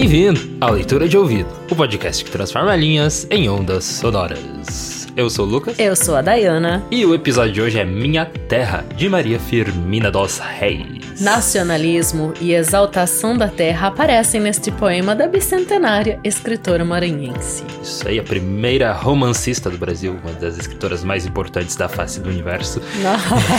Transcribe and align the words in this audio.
Bem-vindo 0.00 0.56
à 0.62 0.70
Leitura 0.70 1.06
de 1.06 1.14
Ouvido, 1.14 1.50
o 1.70 1.76
podcast 1.76 2.24
que 2.24 2.30
transforma 2.30 2.74
linhas 2.74 3.26
em 3.30 3.50
ondas 3.50 3.84
sonoras. 3.84 5.06
Eu 5.14 5.28
sou 5.28 5.44
o 5.46 5.48
Lucas. 5.50 5.78
Eu 5.78 5.94
sou 5.94 6.16
a 6.16 6.22
Dayana. 6.22 6.82
E 6.90 7.04
o 7.04 7.14
episódio 7.14 7.52
de 7.52 7.60
hoje 7.60 7.78
é 7.78 7.84
Minha 7.84 8.24
Terra, 8.24 8.82
de 8.96 9.10
Maria 9.10 9.38
Firmina 9.38 10.10
dos 10.10 10.38
Reis. 10.38 11.20
Nacionalismo 11.20 12.32
e 12.40 12.54
exaltação 12.54 13.36
da 13.36 13.48
terra 13.48 13.88
aparecem 13.88 14.40
neste 14.40 14.70
poema 14.70 15.14
da 15.14 15.28
bicentenária 15.28 16.18
escritora 16.24 16.82
maranhense. 16.82 17.62
Isso 17.82 18.08
aí, 18.08 18.18
a 18.18 18.24
primeira 18.24 18.94
romancista 18.94 19.68
do 19.68 19.76
Brasil, 19.76 20.18
uma 20.24 20.32
das 20.32 20.56
escritoras 20.56 21.04
mais 21.04 21.26
importantes 21.26 21.76
da 21.76 21.90
face 21.90 22.20
do 22.20 22.30
universo. 22.30 22.80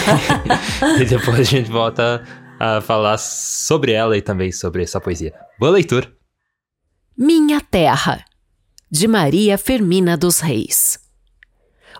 e 0.99 1.05
depois 1.05 1.39
a 1.39 1.43
gente 1.43 1.69
volta 1.69 2.23
a 2.59 2.81
falar 2.81 3.19
sobre 3.19 3.91
ela 3.91 4.17
e 4.17 4.23
também 4.23 4.51
sobre 4.51 4.81
essa 4.81 4.99
poesia. 4.99 5.35
Boa 5.59 5.73
leitura! 5.73 6.20
Minha 7.23 7.61
Terra, 7.61 8.25
de 8.89 9.07
Maria 9.07 9.55
Firmina 9.55 10.17
dos 10.17 10.39
Reis. 10.39 10.97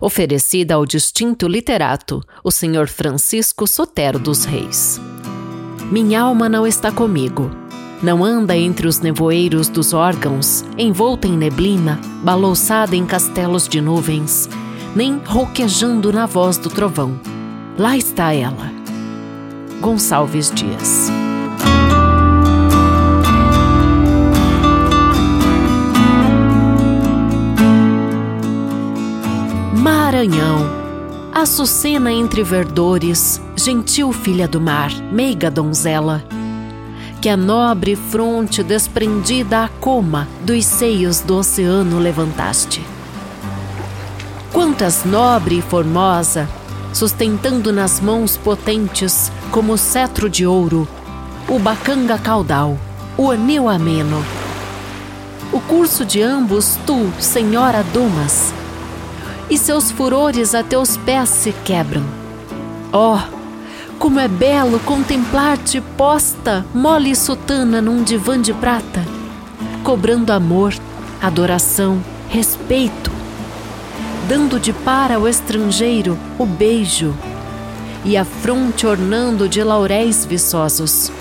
Oferecida 0.00 0.74
ao 0.74 0.84
distinto 0.84 1.46
literato, 1.46 2.20
o 2.42 2.50
Sr. 2.50 2.88
Francisco 2.88 3.64
Sotero 3.68 4.18
dos 4.18 4.44
Reis. 4.44 5.00
Minha 5.92 6.22
alma 6.22 6.48
não 6.48 6.66
está 6.66 6.90
comigo. 6.90 7.52
Não 8.02 8.24
anda 8.24 8.56
entre 8.56 8.88
os 8.88 8.98
nevoeiros 8.98 9.68
dos 9.68 9.92
órgãos, 9.92 10.64
envolta 10.76 11.28
em 11.28 11.38
neblina, 11.38 12.00
balouçada 12.24 12.96
em 12.96 13.06
castelos 13.06 13.68
de 13.68 13.80
nuvens, 13.80 14.48
nem 14.92 15.18
roquejando 15.18 16.12
na 16.12 16.26
voz 16.26 16.58
do 16.58 16.68
trovão. 16.68 17.20
Lá 17.78 17.96
está 17.96 18.34
ela. 18.34 18.72
Gonçalves 19.80 20.50
Dias. 20.50 21.21
Maranhão. 30.22 30.70
Açucena 31.34 32.12
entre 32.12 32.44
verdores, 32.44 33.40
gentil 33.56 34.12
filha 34.12 34.46
do 34.46 34.60
mar, 34.60 34.92
meiga 35.10 35.50
donzela, 35.50 36.22
que 37.20 37.28
a 37.28 37.36
nobre 37.36 37.96
fronte 37.96 38.62
desprendida 38.62 39.64
a 39.64 39.68
coma 39.68 40.28
dos 40.44 40.64
seios 40.64 41.20
do 41.22 41.38
oceano 41.38 41.98
levantaste. 41.98 42.80
Quantas 44.52 45.04
nobre 45.04 45.58
e 45.58 45.62
formosa, 45.62 46.48
sustentando 46.92 47.72
nas 47.72 48.00
mãos 48.00 48.36
potentes, 48.36 49.32
como 49.50 49.76
cetro 49.76 50.30
de 50.30 50.46
ouro, 50.46 50.86
o 51.48 51.58
bacanga 51.58 52.16
caudal, 52.16 52.78
o 53.18 53.28
anil 53.28 53.68
ameno. 53.68 54.24
O 55.50 55.58
curso 55.58 56.04
de 56.04 56.22
ambos 56.22 56.78
tu, 56.86 57.12
senhora, 57.18 57.82
domas, 57.92 58.54
e 59.48 59.58
seus 59.58 59.90
furores 59.90 60.54
a 60.54 60.62
teus 60.62 60.96
pés 60.96 61.28
se 61.28 61.52
quebram. 61.64 62.02
Oh, 62.92 63.20
como 63.98 64.18
é 64.18 64.28
belo 64.28 64.80
contemplar-te 64.80 65.80
posta, 65.96 66.64
mole 66.74 67.14
sutana 67.14 67.80
num 67.80 68.02
divã 68.02 68.40
de 68.40 68.52
prata, 68.52 69.04
cobrando 69.84 70.32
amor, 70.32 70.74
adoração, 71.20 72.02
respeito, 72.28 73.10
dando 74.28 74.58
de 74.58 74.72
par 74.72 75.12
ao 75.12 75.28
estrangeiro 75.28 76.18
o 76.38 76.44
beijo 76.44 77.14
e 78.04 78.16
a 78.16 78.24
fronte 78.24 78.86
ornando 78.86 79.48
de 79.48 79.62
lauréis 79.62 80.24
viçosos 80.24 81.12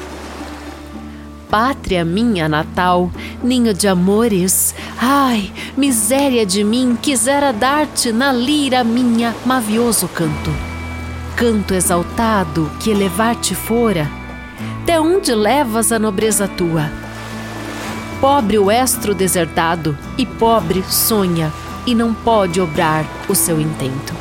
pátria 1.51 2.05
minha 2.05 2.47
natal, 2.47 3.11
ninho 3.43 3.73
de 3.73 3.85
amores. 3.85 4.73
Ai, 4.97 5.51
miséria 5.75 6.45
de 6.45 6.63
mim, 6.63 6.97
quisera 6.99 7.51
dar-te 7.51 8.13
na 8.13 8.31
lira 8.31 8.85
minha 8.85 9.35
mavioso 9.45 10.07
canto. 10.07 10.49
Canto 11.35 11.73
exaltado 11.73 12.71
que 12.79 12.89
elevar-te 12.89 13.53
fora, 13.53 14.09
até 14.81 14.99
onde 14.99 15.35
levas 15.35 15.91
a 15.91 15.99
nobreza 15.99 16.47
tua? 16.47 16.89
Pobre 18.21 18.57
o 18.57 18.71
estro 18.71 19.13
desertado, 19.13 19.97
e 20.17 20.25
pobre 20.25 20.83
sonha, 20.87 21.51
e 21.85 21.93
não 21.93 22.13
pode 22.13 22.61
obrar 22.61 23.05
o 23.27 23.35
seu 23.35 23.59
intento. 23.59 24.13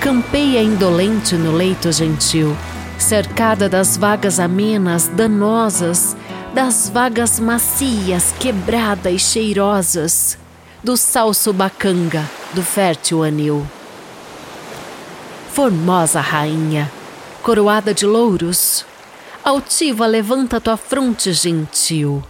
Campeia 0.00 0.62
indolente 0.62 1.34
no 1.34 1.52
leito 1.52 1.92
gentil, 1.92 2.56
cercada 2.98 3.68
das 3.68 3.96
vagas 3.96 4.40
amenas, 4.40 5.08
danosas, 5.08 6.16
das 6.54 6.88
vagas 6.88 7.40
macias, 7.40 8.32
quebradas 8.38 9.12
e 9.12 9.18
cheirosas, 9.18 10.38
do 10.84 10.96
salso 10.96 11.52
bacanga, 11.52 12.30
do 12.52 12.62
fértil 12.62 13.24
anil. 13.24 13.66
Formosa 15.50 16.20
rainha, 16.20 16.90
coroada 17.42 17.92
de 17.92 18.06
louros, 18.06 18.86
altiva 19.42 20.06
levanta 20.06 20.60
tua 20.60 20.76
fronte 20.76 21.32
gentil. 21.32 22.22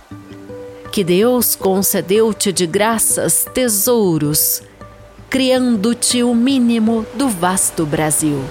Que 0.90 1.04
Deus 1.04 1.54
concedeu-te 1.54 2.50
de 2.50 2.66
graças 2.66 3.46
tesouros, 3.52 4.62
criando-te 5.28 6.22
o 6.22 6.34
mínimo 6.34 7.04
do 7.14 7.28
vasto 7.28 7.84
Brasil. 7.84 8.42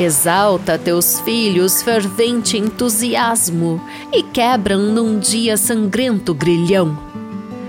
Exalta 0.00 0.78
teus 0.78 1.20
filhos 1.20 1.82
fervente 1.82 2.56
entusiasmo 2.56 3.78
e 4.10 4.22
quebram 4.22 4.80
num 4.80 5.18
dia 5.18 5.58
sangrento 5.58 6.32
grilhão. 6.32 6.98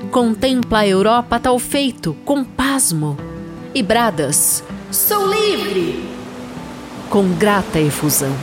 Contempla 0.09 0.80
a 0.80 0.88
Europa 0.88 1.38
tal 1.42 1.59
feito 1.59 2.16
com 2.24 2.42
pasmo 2.42 3.18
e 3.75 3.84
bradas: 3.84 4.64
Sou 4.90 5.28
livre! 5.28 6.09
Com 7.09 7.34
grata 7.34 7.81
efusão. 7.81 8.34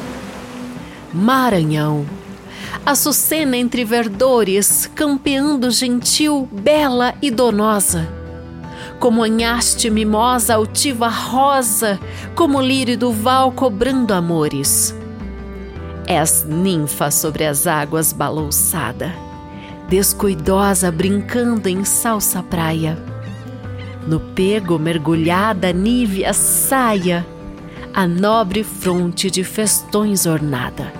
Maranhão, 1.10 2.05
açucena 2.84 3.56
entre 3.56 3.87
verdores, 3.87 4.87
campeando 4.94 5.70
gentil, 5.70 6.47
bela 6.53 7.15
e 7.22 7.31
donosa 7.31 8.17
como 8.98 9.22
anhaste 9.22 9.91
mimosa 9.91 10.54
altiva 10.54 11.09
rosa, 11.09 11.98
como 12.34 12.60
lírio 12.60 12.98
do 12.98 13.12
val 13.12 13.53
cobrando 13.53 14.12
amores. 14.12 14.94
És 16.06 16.44
ninfa 16.48 17.10
sobre 17.10 17.44
as 17.44 17.66
águas 17.66 18.12
balouçada, 18.12 19.14
descuidosa 19.88 20.91
brincando 20.91 21.69
em 21.69 21.84
salsa 21.84 22.42
praia. 22.42 22.98
No 24.06 24.19
pego 24.19 24.78
mergulhada 24.78 25.72
nívea 25.72 26.32
saia, 26.32 27.26
a 27.92 28.06
nobre 28.06 28.64
fronte 28.64 29.31
de 29.31 29.44
festões 29.44 30.25
ornada. 30.25 30.92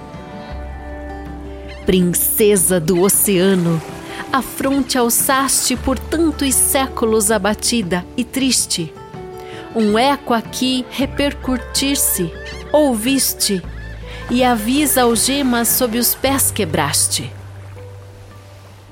Princesa 1.87 2.79
do 2.79 3.01
oceano, 3.01 3.81
a 4.33 4.43
fronte 4.43 4.99
alçaste 4.99 5.77
por 5.77 5.99
tantos 5.99 6.55
séculos 6.55 7.31
abatida 7.31 8.05
e 8.17 8.25
triste. 8.25 8.93
Um 9.75 9.99
eco 9.99 10.35
aqui 10.35 10.85
repercutir-se, 10.91 12.31
ouviste, 12.73 13.63
e 14.31 14.45
avisa 14.45 15.03
algemas 15.03 15.69
sob 15.69 15.99
os 15.99 16.15
pés 16.15 16.51
quebraste. 16.51 17.33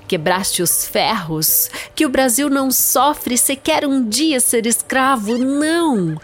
Quebraste 0.09 0.63
os 0.63 0.87
ferros, 0.87 1.69
que 1.95 2.07
o 2.07 2.09
Brasil 2.09 2.49
não 2.49 2.71
sofre 2.71 3.37
sequer 3.37 3.85
um 3.85 4.09
dia 4.09 4.41
ser 4.41 4.67
escravo, 4.67 5.37
não! 5.37 6.19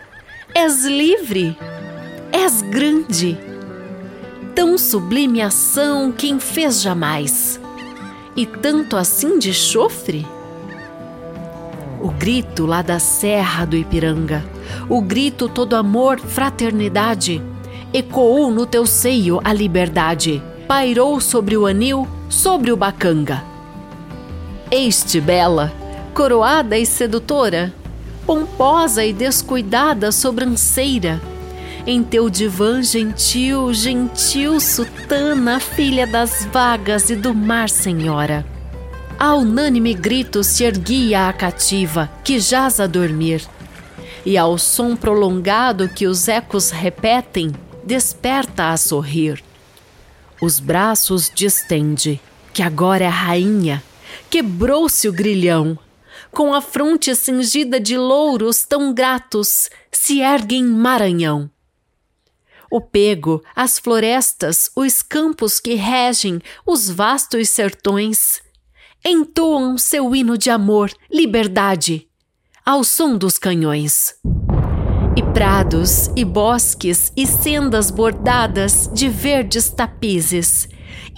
És 0.54 0.84
livre, 0.84 1.56
és 2.30 2.62
grande. 2.62 3.36
Tão 4.54 4.78
sublime 4.78 5.40
ação 5.42 6.12
quem 6.12 6.38
fez 6.38 6.80
jamais 6.80 7.61
e 8.36 8.46
tanto 8.46 8.96
assim 8.96 9.38
de 9.38 9.52
chofre? 9.52 10.26
O 12.00 12.10
grito 12.10 12.66
lá 12.66 12.82
da 12.82 12.98
serra 12.98 13.64
do 13.64 13.76
Ipiranga, 13.76 14.44
o 14.88 15.00
grito 15.00 15.48
todo 15.48 15.76
amor, 15.76 16.18
fraternidade, 16.18 17.42
ecoou 17.92 18.50
no 18.50 18.66
teu 18.66 18.86
seio 18.86 19.40
a 19.44 19.52
liberdade, 19.52 20.42
pairou 20.66 21.20
sobre 21.20 21.56
o 21.56 21.66
anil, 21.66 22.08
sobre 22.28 22.72
o 22.72 22.76
bacanga. 22.76 23.44
Este 24.70 25.20
bela, 25.20 25.72
coroada 26.14 26.78
e 26.78 26.86
sedutora, 26.86 27.72
pomposa 28.26 29.04
e 29.04 29.12
descuidada 29.12 30.10
sobranceira, 30.10 31.20
em 31.86 32.02
teu 32.02 32.30
divã 32.30 32.82
gentil, 32.82 33.72
gentil 33.74 34.60
sutana, 34.60 35.58
filha 35.58 36.06
das 36.06 36.44
vagas 36.46 37.10
e 37.10 37.16
do 37.16 37.34
mar, 37.34 37.68
senhora. 37.68 38.46
A 39.18 39.34
unânime 39.34 39.92
grito 39.92 40.44
se 40.44 40.64
erguia 40.64 41.28
a 41.28 41.32
cativa, 41.32 42.10
que 42.24 42.38
jaz 42.38 42.78
a 42.78 42.86
dormir, 42.86 43.46
e 44.24 44.38
ao 44.38 44.56
som 44.58 44.94
prolongado 44.94 45.88
que 45.88 46.06
os 46.06 46.28
ecos 46.28 46.70
repetem, 46.70 47.52
desperta 47.84 48.70
a 48.70 48.76
sorrir. 48.76 49.42
Os 50.40 50.60
braços 50.60 51.30
distende, 51.34 52.20
que 52.52 52.62
agora 52.62 53.04
é 53.04 53.08
rainha, 53.08 53.82
quebrou-se 54.30 55.08
o 55.08 55.12
grilhão. 55.12 55.78
Com 56.30 56.54
a 56.54 56.60
fronte 56.60 57.14
cingida 57.14 57.78
de 57.78 57.96
louros 57.96 58.64
tão 58.64 58.94
gratos, 58.94 59.68
se 59.90 60.20
ergue 60.20 60.56
em 60.56 60.64
Maranhão. 60.64 61.50
O 62.72 62.80
pego, 62.80 63.42
as 63.54 63.78
florestas, 63.78 64.70
os 64.74 65.02
campos 65.02 65.60
que 65.60 65.74
regem 65.74 66.40
os 66.64 66.88
vastos 66.88 67.50
sertões, 67.50 68.40
entoam 69.04 69.76
seu 69.76 70.16
hino 70.16 70.38
de 70.38 70.48
amor, 70.48 70.90
liberdade, 71.12 72.08
ao 72.64 72.82
som 72.82 73.18
dos 73.18 73.36
canhões. 73.36 74.14
E 75.14 75.22
prados, 75.34 76.08
e 76.16 76.24
bosques, 76.24 77.12
e 77.14 77.26
sendas 77.26 77.90
bordadas 77.90 78.88
de 78.90 79.06
verdes 79.06 79.68
tapizes, 79.68 80.66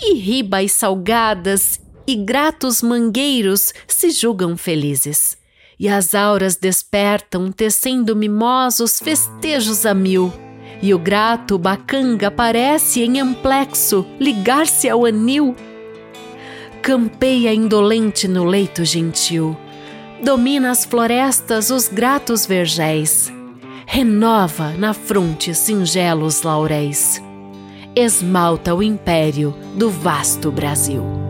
e 0.02 0.14
ribas 0.14 0.72
salgadas, 0.72 1.80
e 2.04 2.16
gratos 2.16 2.82
mangueiros 2.82 3.72
se 3.86 4.10
julgam 4.10 4.56
felizes. 4.56 5.36
E 5.78 5.88
as 5.88 6.16
auras 6.16 6.56
despertam, 6.56 7.52
tecendo 7.52 8.16
mimosos 8.16 8.98
festejos 8.98 9.86
a 9.86 9.94
mil. 9.94 10.32
E 10.84 10.92
o 10.92 10.98
grato 10.98 11.56
bacanga 11.56 12.30
parece 12.30 13.00
em 13.00 13.18
amplexo 13.18 14.04
ligar-se 14.20 14.86
ao 14.86 15.06
anil. 15.06 15.56
Campeia 16.82 17.54
indolente 17.54 18.28
no 18.28 18.44
leito 18.44 18.84
gentil, 18.84 19.56
domina 20.22 20.70
as 20.70 20.84
florestas 20.84 21.70
os 21.70 21.88
gratos 21.88 22.44
vergéis, 22.44 23.32
renova 23.86 24.74
na 24.76 24.92
fronte 24.92 25.54
singelos 25.54 26.42
lauréis, 26.42 27.18
esmalta 27.96 28.74
o 28.74 28.82
império 28.82 29.54
do 29.74 29.88
vasto 29.88 30.52
Brasil. 30.52 31.23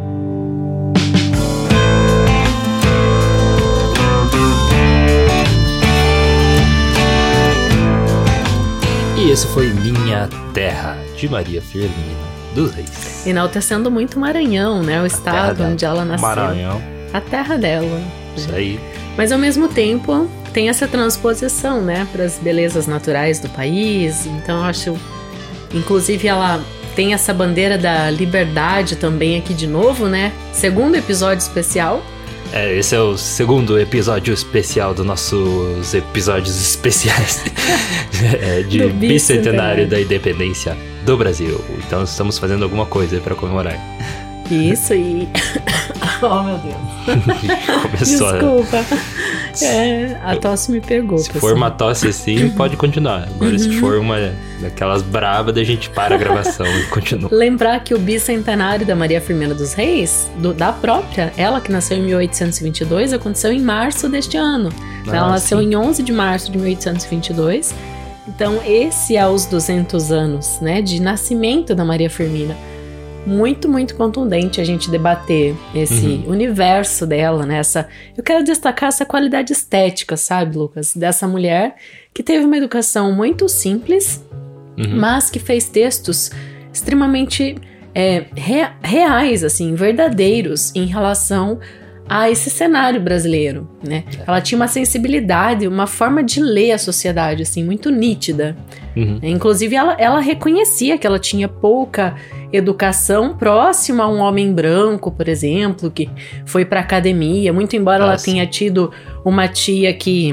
E 9.24 9.30
esse 9.30 9.46
foi 9.46 9.68
Minha 9.68 10.28
Terra, 10.52 10.98
de 11.16 11.26
Maria 11.26 11.62
Firmina 11.62 12.34
dos 12.54 12.72
Reis. 12.74 13.26
Enaltecendo 13.26 13.90
muito 13.90 14.18
Maranhão, 14.20 14.82
né? 14.82 15.00
O 15.00 15.06
estado 15.06 15.56
terra 15.56 15.70
onde 15.70 15.82
ela 15.82 16.04
nasceu. 16.04 16.28
Maranhão, 16.28 16.82
A 17.10 17.22
terra 17.22 17.56
dela. 17.56 18.02
isso 18.36 18.54
aí. 18.54 18.78
Mas 19.16 19.32
ao 19.32 19.38
mesmo 19.38 19.66
tempo 19.66 20.28
tem 20.52 20.68
essa 20.68 20.86
transposição, 20.86 21.80
né, 21.80 22.06
para 22.12 22.24
as 22.24 22.38
belezas 22.38 22.86
naturais 22.86 23.40
do 23.40 23.48
país. 23.48 24.26
Então 24.26 24.58
eu 24.58 24.64
acho, 24.64 24.96
inclusive 25.72 26.28
ela 26.28 26.62
tem 26.94 27.14
essa 27.14 27.32
bandeira 27.32 27.78
da 27.78 28.10
liberdade 28.10 28.94
também 28.94 29.38
aqui 29.38 29.54
de 29.54 29.66
novo, 29.66 30.06
né? 30.06 30.32
Segundo 30.52 30.96
episódio 30.96 31.42
especial. 31.42 32.02
É, 32.54 32.72
esse 32.78 32.94
é 32.94 33.00
o 33.00 33.16
segundo 33.18 33.80
episódio 33.80 34.32
especial 34.32 34.94
dos 34.94 35.04
nossos 35.04 35.92
episódios 35.92 36.56
especiais 36.56 37.42
é, 38.40 38.62
de 38.62 38.78
Do 38.78 38.90
bicentenário 38.90 39.88
da 39.88 40.00
independência 40.00 40.76
do 41.04 41.16
Brasil. 41.16 41.60
Então 41.84 42.04
estamos 42.04 42.38
fazendo 42.38 42.62
alguma 42.62 42.86
coisa 42.86 43.20
pra 43.20 43.34
comemorar. 43.34 43.76
Isso 44.48 44.94
e 44.94 45.28
Oh, 46.22 46.42
meu 46.42 46.56
Deus. 46.58 46.74
Desculpa. 47.98 48.84
É, 49.62 50.16
a 50.24 50.36
tosse 50.36 50.70
me 50.72 50.80
pegou. 50.80 51.18
Se 51.18 51.26
for 51.28 51.34
pessoal. 51.34 51.54
uma 51.54 51.70
tosse 51.70 52.08
assim, 52.08 52.48
pode 52.50 52.76
continuar. 52.76 53.24
Agora, 53.34 53.52
Uhum. 53.52 53.58
se 53.58 53.72
for 53.78 53.98
uma 53.98 54.32
daquelas 54.60 55.02
bravas, 55.02 55.56
a 55.56 55.62
gente 55.64 55.90
para 55.90 56.14
a 56.14 56.18
gravação 56.18 56.66
e 56.66 56.84
continua. 56.86 57.28
Lembrar 57.32 57.80
que 57.80 57.94
o 57.94 57.98
bicentenário 57.98 58.86
da 58.86 58.96
Maria 58.96 59.20
Firmina 59.20 59.54
dos 59.54 59.74
Reis, 59.74 60.30
do- 60.38 60.54
da 60.54 60.72
própria, 60.72 61.32
ela 61.36 61.60
que 61.60 61.70
nasceu 61.70 61.96
em 61.98 62.02
1822, 62.02 63.12
aconteceu 63.12 63.52
em 63.52 63.60
março 63.60 64.08
deste 64.08 64.36
ano. 64.36 64.70
ela 65.06 65.26
Ah, 65.26 65.30
nasceu 65.30 65.58
sim. 65.58 65.66
em 65.66 65.76
11 65.76 66.02
de 66.02 66.12
março 66.12 66.50
de 66.50 66.56
1822. 66.58 67.74
Então, 68.26 68.58
esse 68.66 69.16
é 69.16 69.26
os 69.28 69.44
200 69.44 70.10
anos, 70.10 70.58
né, 70.60 70.80
de 70.80 71.00
nascimento 71.00 71.74
da 71.74 71.84
Maria 71.84 72.08
Firmina. 72.08 72.56
Muito, 73.26 73.68
muito 73.68 73.94
contundente 73.94 74.60
a 74.60 74.64
gente 74.64 74.90
debater 74.90 75.54
esse 75.74 76.06
Uhum. 76.06 76.24
universo 76.28 77.06
dela, 77.06 77.46
né? 77.46 77.56
Essa, 77.58 77.88
eu 78.16 78.22
quero 78.22 78.44
destacar 78.44 78.88
essa 78.90 79.06
qualidade 79.06 79.52
estética, 79.52 80.16
sabe, 80.16 80.58
Lucas? 80.58 80.94
Dessa 80.94 81.26
mulher 81.26 81.76
que 82.12 82.22
teve 82.22 82.44
uma 82.44 82.56
educação 82.56 83.12
muito 83.12 83.48
simples, 83.48 84.22
Uhum. 84.76 84.96
mas 85.00 85.30
que 85.30 85.38
fez 85.38 85.68
textos 85.68 86.30
extremamente 86.72 87.56
é, 87.94 88.24
re- 88.34 88.70
reais, 88.82 89.44
assim, 89.44 89.74
verdadeiros 89.74 90.74
em 90.74 90.84
relação 90.86 91.60
a 92.08 92.30
esse 92.30 92.50
cenário 92.50 93.00
brasileiro, 93.00 93.68
né? 93.86 94.04
Ela 94.26 94.40
tinha 94.40 94.58
uma 94.58 94.68
sensibilidade, 94.68 95.66
uma 95.66 95.86
forma 95.86 96.22
de 96.22 96.40
ler 96.40 96.72
a 96.72 96.78
sociedade, 96.78 97.42
assim, 97.42 97.64
muito 97.64 97.90
nítida. 97.90 98.56
Uhum. 98.96 99.18
Inclusive, 99.22 99.74
ela, 99.74 99.96
ela 99.98 100.20
reconhecia 100.20 100.98
que 100.98 101.06
ela 101.06 101.18
tinha 101.18 101.48
pouca 101.48 102.14
educação 102.52 103.36
próxima 103.36 104.04
a 104.04 104.08
um 104.08 104.18
homem 104.18 104.52
branco, 104.52 105.10
por 105.10 105.28
exemplo, 105.28 105.90
que 105.90 106.08
foi 106.46 106.64
para 106.64 106.80
academia, 106.80 107.52
muito 107.52 107.74
embora 107.74 108.04
Ah, 108.04 108.06
ela 108.08 108.16
tenha 108.16 108.46
tido 108.46 108.92
uma 109.24 109.48
tia 109.48 109.92
que 109.92 110.32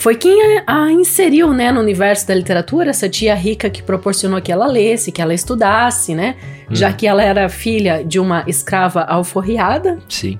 foi 0.00 0.16
quem 0.16 0.62
a, 0.66 0.90
inseriu, 0.90 1.52
né, 1.52 1.70
no 1.70 1.78
universo 1.78 2.26
da 2.26 2.34
literatura, 2.34 2.88
essa 2.88 3.06
tia 3.06 3.34
rica 3.34 3.68
que 3.68 3.82
proporcionou 3.82 4.40
que 4.40 4.50
ela 4.50 4.66
lesse, 4.66 5.12
que 5.12 5.20
ela 5.20 5.34
estudasse, 5.34 6.14
né? 6.14 6.36
Já 6.70 6.90
que 6.90 7.06
ela 7.06 7.22
era 7.22 7.48
filha 7.50 8.02
de 8.02 8.18
uma 8.18 8.42
escrava 8.46 9.02
alforriada, 9.02 9.98
Sim. 10.08 10.38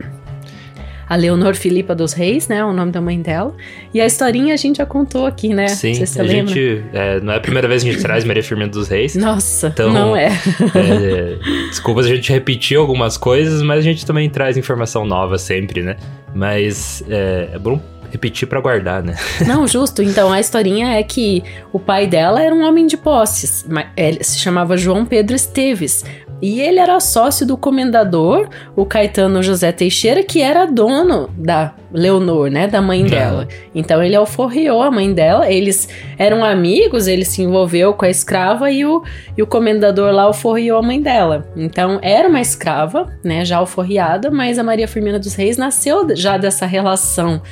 a 1.07 1.15
Leonor 1.15 1.55
Filipa 1.55 1.95
dos 1.95 2.15
Reis, 2.15 2.49
né, 2.49 2.65
o 2.65 2.73
nome 2.73 2.91
da 2.91 3.03
mãe 3.03 3.21
dela. 3.21 3.55
E 3.93 4.01
a 4.01 4.07
historinha 4.07 4.55
a 4.55 4.57
gente 4.57 4.79
já 4.79 4.87
contou 4.87 5.27
aqui, 5.27 5.53
né? 5.53 5.69
Sim, 5.69 5.93
se 5.93 6.07
você 6.07 6.21
a 6.21 6.23
lembra. 6.23 6.55
gente. 6.55 6.83
é, 6.95 7.21
não 7.21 7.35
é 7.35 7.37
a 7.37 7.41
primeira 7.41 7.69
vez 7.69 7.83
que 7.83 7.91
a 7.91 7.93
gente 7.93 8.01
traz 8.03 8.25
Maria 8.25 8.43
Firmina 8.43 8.71
dos 8.71 8.89
Reis. 8.89 9.15
Nossa, 9.15 9.67
Então- 9.69 9.93
não 9.93 10.17
é. 10.17 10.29
É, 10.75 11.37
desculpa 11.69 12.03
se 12.03 12.11
a 12.11 12.15
gente 12.15 12.33
repetiu 12.33 12.81
algumas 12.81 13.19
coisas, 13.19 13.61
mas 13.61 13.81
a 13.81 13.83
gente 13.83 14.07
também 14.07 14.31
traz 14.31 14.57
informação 14.57 15.05
nova 15.05 15.37
sempre, 15.37 15.83
né? 15.83 15.97
Mas 16.35 17.05
é, 17.11 17.51
é 17.53 17.59
bom 17.59 17.79
repetir 18.11 18.49
pra 18.49 18.61
guardar, 18.61 19.03
né? 19.03 19.17
Não, 19.47 19.67
justo. 19.67 20.03
Então, 20.03 20.33
a 20.33 20.41
historinha 20.41 20.99
é 20.99 21.03
que 21.03 21.43
o 21.73 21.79
pai 21.79 22.07
dela 22.07 22.43
era 22.43 22.55
um 22.55 22.63
homem 22.67 22.87
de 22.87 22.97
posses. 22.97 23.65
Ele 23.97 24.23
se 24.25 24.39
chamava 24.39 24.77
João 24.77 25.05
Pedro 25.05 25.35
Esteves. 25.37 26.05
E 26.43 26.59
ele 26.63 26.79
era 26.79 26.99
sócio 27.01 27.47
do 27.47 27.55
comendador, 27.55 28.49
o 28.75 28.87
Caetano 28.87 29.43
José 29.43 29.73
Teixeira, 29.73 30.23
que 30.23 30.41
era 30.41 30.65
dono 30.65 31.29
da 31.37 31.75
Leonor, 31.93 32.51
né? 32.51 32.67
Da 32.67 32.81
mãe 32.81 33.05
Ah. 33.05 33.09
dela. 33.11 33.49
Então, 33.75 34.03
ele 34.03 34.17
alforriou 34.17 34.81
a 34.81 34.91
mãe 34.91 35.13
dela. 35.13 35.51
Eles 35.53 35.87
eram 36.17 36.43
amigos, 36.43 37.07
ele 37.09 37.27
se 37.27 37.43
envolveu 37.43 37.93
com 37.93 38.07
a 38.07 38.09
escrava 38.09 38.71
e 38.71 38.87
o, 38.87 39.03
e 39.37 39.43
o 39.43 39.47
comendador 39.47 40.13
lá 40.15 40.23
alforriou 40.23 40.79
a 40.79 40.83
mãe 40.83 40.99
dela. 41.03 41.47
Então, 41.55 41.99
era 42.01 42.27
uma 42.27 42.41
escrava, 42.41 43.13
né? 43.23 43.45
Já 43.45 43.59
alforriada, 43.59 44.31
mas 44.31 44.59
a 44.59 44.63
Maria 44.63 44.89
Firmina 44.89 45.19
dos 45.19 45.35
Reis 45.35 45.59
nasceu 45.59 46.07
já 46.17 46.39
dessa 46.39 46.65
relação 46.65 47.43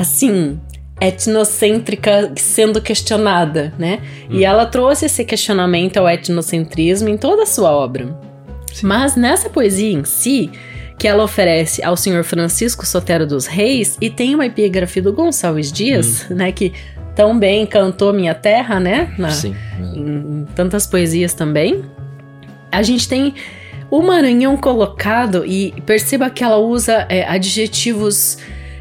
assim, 0.00 0.58
etnocêntrica 1.00 2.32
sendo 2.36 2.80
questionada, 2.80 3.72
né? 3.78 4.00
E 4.30 4.44
ela 4.44 4.66
trouxe 4.66 5.06
esse 5.06 5.24
questionamento 5.24 5.96
ao 5.98 6.08
etnocentrismo 6.08 7.08
em 7.08 7.16
toda 7.16 7.42
a 7.42 7.46
sua 7.46 7.70
obra. 7.70 8.18
Mas 8.82 9.16
nessa 9.16 9.48
poesia 9.50 9.92
em 9.92 10.04
si, 10.04 10.50
que 10.98 11.06
ela 11.08 11.24
oferece 11.24 11.82
ao 11.84 11.96
senhor 11.96 12.24
Francisco 12.24 12.86
Sotero 12.86 13.26
dos 13.26 13.46
Reis, 13.46 13.96
e 14.00 14.08
tem 14.10 14.34
uma 14.34 14.46
epígrafe 14.46 15.00
do 15.00 15.12
Gonçalves 15.12 15.72
Dias, 15.72 16.26
né, 16.30 16.52
que 16.52 16.72
tão 17.14 17.38
bem 17.38 17.66
cantou 17.66 18.12
Minha 18.12 18.34
Terra, 18.34 18.78
né? 18.80 19.12
na- 19.18 19.30
Sim. 19.30 19.54
em, 19.94 20.00
em 20.42 20.46
tantas 20.54 20.86
poesias 20.86 21.34
também. 21.34 21.82
A 22.72 22.82
gente 22.82 23.08
tem 23.08 23.34
o 23.90 24.00
Maranhão 24.02 24.56
colocado 24.56 25.44
e 25.44 25.74
perceba 25.84 26.30
que 26.30 26.44
ela 26.44 26.58
usa 26.58 27.04
é, 27.08 27.26
adjetivos 27.26 28.38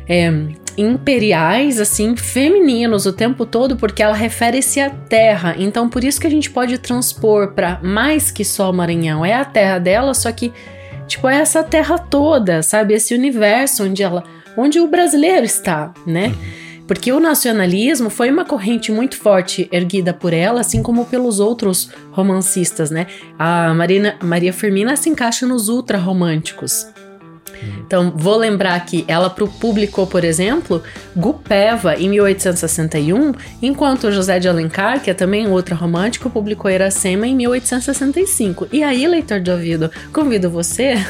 é, 0.08 0.32
imperiais, 0.78 1.80
assim, 1.80 2.16
femininos 2.16 3.06
o 3.06 3.14
tempo 3.14 3.46
todo, 3.46 3.76
porque 3.76 4.04
ela 4.04 4.14
refere-se 4.14 4.80
à 4.80 4.90
terra. 4.90 5.56
Então, 5.58 5.90
por 5.90 6.04
isso 6.04 6.20
que 6.20 6.28
a 6.28 6.32
gente 6.32 6.50
pode 6.50 6.78
transpor 6.78 7.54
para 7.54 7.80
mais 7.84 8.32
que 8.32 8.44
só 8.46 8.70
o 8.70 8.74
Maranhão. 8.74 9.26
É 9.26 9.34
a 9.34 9.46
terra 9.46 9.80
dela, 9.80 10.14
só 10.14 10.32
que, 10.32 10.52
tipo, 11.08 11.28
é 11.28 11.38
essa 11.38 11.64
terra 11.64 11.98
toda, 11.98 12.62
sabe? 12.62 12.94
Esse 12.94 13.14
universo 13.14 13.84
onde 13.84 14.04
ela. 14.04 14.24
onde 14.58 14.80
o 14.80 14.88
brasileiro 14.88 15.46
está, 15.46 15.94
né? 16.06 16.34
Porque 16.88 17.12
o 17.12 17.20
nacionalismo 17.20 18.10
foi 18.10 18.32
uma 18.32 18.44
corrente 18.44 18.92
muito 18.92 19.16
forte 19.16 19.70
erguida 19.72 20.12
por 20.12 20.34
ela, 20.34 20.62
assim 20.62 20.82
como 20.82 21.06
pelos 21.06 21.40
outros 21.40 21.92
romancistas, 22.12 22.90
né? 22.90 23.06
A 23.38 23.74
Marina, 23.76 24.18
Maria 24.24 24.52
Firmina 24.52 24.96
se 24.96 25.08
encaixa 25.08 25.46
nos 25.46 25.70
ultra-românticos. 25.70 26.88
Então, 27.86 28.14
vou 28.16 28.38
lembrar 28.38 28.80
que 28.86 29.04
ela 29.08 29.30
publicou, 29.30 30.06
por 30.06 30.24
exemplo, 30.24 30.84
Gupeva 31.16 31.96
em 31.96 32.10
1861, 32.10 33.34
enquanto 33.62 34.12
José 34.12 34.40
de 34.40 34.48
Alencar, 34.48 35.02
que 35.02 35.10
é 35.10 35.14
também 35.14 35.48
outro 35.48 35.76
romântico, 35.76 36.30
publicou 36.30 36.70
Iracema 36.70 37.26
em 37.28 37.36
1865. 37.36 38.68
E 38.72 38.84
aí, 38.84 39.08
leitor 39.08 39.40
de 39.40 39.52
ouvido, 39.52 39.92
convido 40.14 40.50
você. 40.50 40.96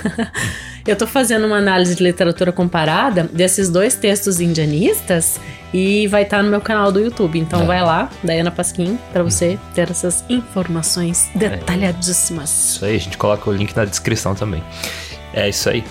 Eu 0.87 0.95
tô 0.95 1.05
fazendo 1.05 1.45
uma 1.45 1.57
análise 1.57 1.93
de 1.93 2.01
literatura 2.01 2.51
comparada 2.51 3.23
desses 3.31 3.69
dois 3.69 3.95
textos 3.95 4.39
indianistas 4.39 5.39
e 5.73 6.07
vai 6.07 6.23
estar 6.23 6.37
tá 6.37 6.43
no 6.43 6.49
meu 6.49 6.61
canal 6.61 6.91
do 6.91 6.99
YouTube. 6.99 7.37
Então 7.37 7.61
é. 7.61 7.65
vai 7.65 7.81
lá, 7.83 8.09
Dayana 8.23 8.49
Pasquim, 8.49 8.97
para 9.11 9.21
você 9.21 9.59
ter 9.75 9.91
essas 9.91 10.23
informações 10.29 11.29
detalhadíssimas. 11.35 12.49
É. 12.49 12.75
Isso 12.75 12.85
aí, 12.85 12.95
a 12.95 12.99
gente 12.99 13.17
coloca 13.17 13.49
o 13.49 13.53
link 13.53 13.75
na 13.75 13.85
descrição 13.85 14.33
também. 14.33 14.63
É 15.33 15.47
isso 15.47 15.69
aí. 15.69 15.83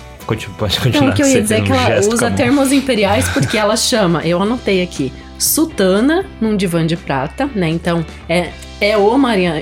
Pode 0.57 0.79
continuar. 0.79 0.87
Então, 0.87 1.09
o 1.09 1.13
que 1.15 1.21
eu 1.21 1.27
ia 1.27 1.41
dizer 1.41 1.55
é 1.55 1.61
que 1.61 1.71
ela 1.71 1.99
usa 2.01 2.29
termos 2.31 2.71
imperiais 2.71 3.27
porque 3.29 3.57
ela 3.57 3.75
chama, 3.75 4.21
eu 4.25 4.41
anotei 4.41 4.83
aqui, 4.83 5.11
sultana 5.39 6.25
num 6.39 6.55
divã 6.55 6.85
de 6.85 6.95
prata, 6.95 7.49
né? 7.55 7.69
Então, 7.69 8.05
é, 8.27 8.51
é 8.79 8.97
o 8.97 9.17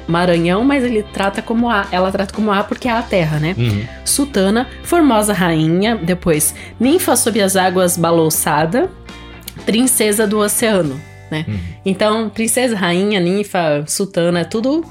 Maranhão, 0.07 0.63
mas 0.63 0.83
ele 0.83 1.03
trata 1.03 1.41
como 1.41 1.69
a, 1.69 1.87
ela 1.91 2.11
trata 2.11 2.33
como 2.33 2.51
a 2.51 2.63
porque 2.63 2.87
é 2.87 2.91
a 2.91 3.01
terra, 3.01 3.39
né? 3.39 3.55
Uhum. 3.57 3.85
Sultana, 4.03 4.67
formosa 4.83 5.33
rainha, 5.33 5.95
depois 5.95 6.53
ninfa 6.79 7.15
sob 7.15 7.39
as 7.41 7.55
águas 7.55 7.95
balouçada, 7.95 8.89
princesa 9.65 10.27
do 10.27 10.39
oceano, 10.39 10.99
né? 11.31 11.45
Uhum. 11.47 11.59
Então, 11.85 12.29
princesa, 12.29 12.75
rainha, 12.75 13.19
ninfa, 13.19 13.83
sultana, 13.87 14.41
é 14.41 14.43
tudo 14.43 14.83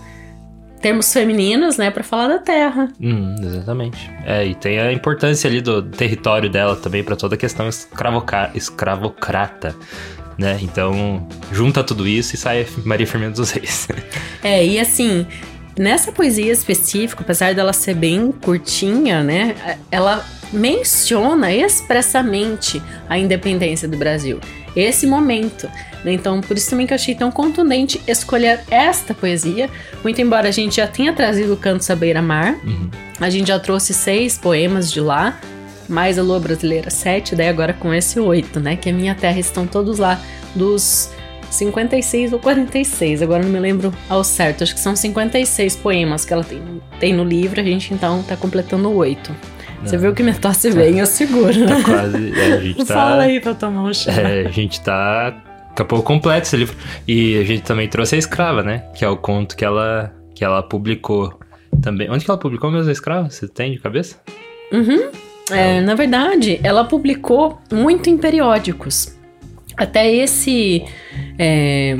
termos 0.80 1.12
femininos, 1.12 1.76
né, 1.76 1.90
para 1.90 2.02
falar 2.02 2.28
da 2.28 2.38
terra. 2.38 2.88
Hum, 3.00 3.34
exatamente. 3.42 4.10
É, 4.24 4.44
e 4.46 4.54
tem 4.54 4.78
a 4.78 4.92
importância 4.92 5.48
ali 5.48 5.60
do 5.60 5.82
território 5.82 6.50
dela 6.50 6.76
também 6.76 7.02
para 7.02 7.16
toda 7.16 7.34
a 7.34 7.38
questão 7.38 7.68
escravocrata, 8.54 9.74
né? 10.38 10.58
Então, 10.60 11.26
junta 11.50 11.82
tudo 11.82 12.06
isso 12.06 12.34
e 12.34 12.38
sai 12.38 12.66
Maria 12.84 13.06
Firmina 13.06 13.32
dos 13.32 13.50
Reis. 13.50 13.88
É, 14.44 14.64
e 14.64 14.78
assim, 14.78 15.26
nessa 15.76 16.12
poesia 16.12 16.52
específica, 16.52 17.22
apesar 17.22 17.52
dela 17.52 17.72
ser 17.72 17.94
bem 17.94 18.30
curtinha, 18.30 19.24
né, 19.24 19.78
ela 19.90 20.24
menciona 20.52 21.52
expressamente 21.52 22.80
a 23.08 23.18
independência 23.18 23.88
do 23.88 23.96
Brasil. 23.96 24.38
Esse 24.76 25.06
momento. 25.06 25.68
Né? 26.06 26.12
Então, 26.12 26.40
por 26.40 26.56
isso 26.56 26.70
também 26.70 26.86
que 26.86 26.92
eu 26.92 26.94
achei 26.94 27.16
tão 27.16 27.32
contundente 27.32 28.00
escolher 28.06 28.60
esta 28.70 29.12
poesia. 29.12 29.68
Muito 30.04 30.20
embora 30.22 30.48
a 30.48 30.52
gente 30.52 30.76
já 30.76 30.86
tenha 30.86 31.12
trazido 31.12 31.52
o 31.52 31.56
Canto 31.56 31.82
Sabeira 31.82 32.22
Mar, 32.22 32.54
uhum. 32.64 32.88
a 33.20 33.28
gente 33.28 33.48
já 33.48 33.58
trouxe 33.58 33.92
seis 33.92 34.38
poemas 34.38 34.90
de 34.92 35.00
lá, 35.00 35.38
mais 35.88 36.16
a 36.16 36.22
Lua 36.22 36.38
Brasileira 36.38 36.90
sete, 36.90 37.34
daí 37.34 37.48
agora 37.48 37.72
com 37.72 37.92
esse 37.92 38.20
oito, 38.20 38.60
né? 38.60 38.76
Que 38.76 38.90
a 38.90 38.92
Minha 38.92 39.16
Terra 39.16 39.40
estão 39.40 39.66
todos 39.66 39.98
lá, 39.98 40.20
dos 40.54 41.10
56 41.50 42.32
ou 42.32 42.38
46, 42.38 43.22
agora 43.22 43.42
não 43.42 43.50
me 43.50 43.58
lembro 43.58 43.92
ao 44.08 44.22
certo, 44.22 44.62
acho 44.62 44.74
que 44.74 44.80
são 44.80 44.94
56 44.94 45.76
poemas 45.76 46.24
que 46.24 46.32
ela 46.32 46.44
tem, 46.44 46.62
tem 47.00 47.12
no 47.12 47.24
livro, 47.24 47.60
a 47.60 47.64
gente 47.64 47.92
então 47.92 48.22
tá 48.22 48.36
completando 48.36 48.92
oito. 48.92 49.34
Você 49.82 49.98
viu 49.98 50.12
que 50.14 50.22
minha 50.22 50.34
tosse 50.34 50.70
vem, 50.70 50.98
eu 50.98 51.06
seguro. 51.06 51.66
Tá 51.66 51.82
quase. 51.82 52.32
É, 52.36 52.52
a 52.54 52.60
gente 52.60 52.78
tá, 52.86 52.94
Fala 52.94 53.22
aí 53.22 53.38
pra 53.38 53.50
eu 53.52 53.54
tomar 53.54 53.82
um 53.82 53.94
chá. 53.94 54.10
É, 54.10 54.46
a 54.46 54.50
gente 54.50 54.80
tá 54.80 55.45
Pouco 55.84 56.04
completo 56.04 56.46
esse 56.46 56.56
livro. 56.56 56.76
E 57.06 57.38
a 57.38 57.44
gente 57.44 57.62
também 57.62 57.88
trouxe 57.88 58.14
a 58.14 58.18
Escrava, 58.18 58.62
né? 58.62 58.84
Que 58.94 59.04
é 59.04 59.08
o 59.08 59.16
conto 59.16 59.56
que 59.56 59.64
ela, 59.64 60.14
que 60.34 60.44
ela 60.44 60.62
publicou 60.62 61.38
também. 61.82 62.10
Onde 62.10 62.24
que 62.24 62.30
ela 62.30 62.38
publicou 62.38 62.70
mesmo 62.70 62.88
a 62.88 62.92
Escrava? 62.92 63.30
Você 63.30 63.48
tem 63.48 63.72
de 63.72 63.78
cabeça? 63.78 64.20
Uhum. 64.72 65.10
É, 65.50 65.80
na 65.80 65.94
verdade, 65.94 66.58
ela 66.62 66.84
publicou 66.84 67.58
muito 67.72 68.10
em 68.10 68.16
periódicos. 68.16 69.14
Até 69.76 70.12
esse. 70.12 70.82
É, 71.38 71.96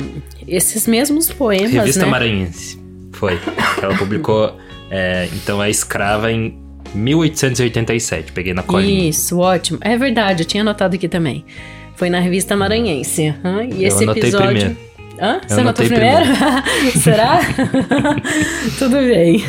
esses 0.47 0.87
mesmos 0.87 1.31
poemas. 1.31 1.71
Revista 1.71 2.05
né? 2.05 2.11
Maranhense. 2.11 2.81
Foi. 3.13 3.39
Ela 3.81 3.95
publicou. 3.95 4.57
É, 4.89 5.27
então, 5.33 5.61
a 5.61 5.69
Escrava 5.69 6.31
em 6.31 6.57
1887. 6.93 8.31
Peguei 8.31 8.53
na 8.53 8.63
colinha. 8.63 9.09
Isso, 9.09 9.39
ótimo. 9.39 9.79
É 9.81 9.97
verdade, 9.97 10.43
eu 10.43 10.47
tinha 10.47 10.61
anotado 10.61 10.95
aqui 10.95 11.07
também. 11.07 11.45
Foi 11.97 12.11
na 12.11 12.19
revista 12.19 12.55
Maranhense. 12.55 13.33
Uhum. 13.43 13.63
E 13.75 13.83
eu 13.83 13.87
esse 13.87 14.03
episódio. 14.05 14.47
Primeiro. 14.47 14.87
Hã? 15.19 15.41
Você 15.47 15.61
anotou 15.61 15.83
primeiro? 15.83 16.15
primeiro? 16.15 16.91
Será? 17.01 17.39
Tudo 18.77 18.97
bem. 18.97 19.43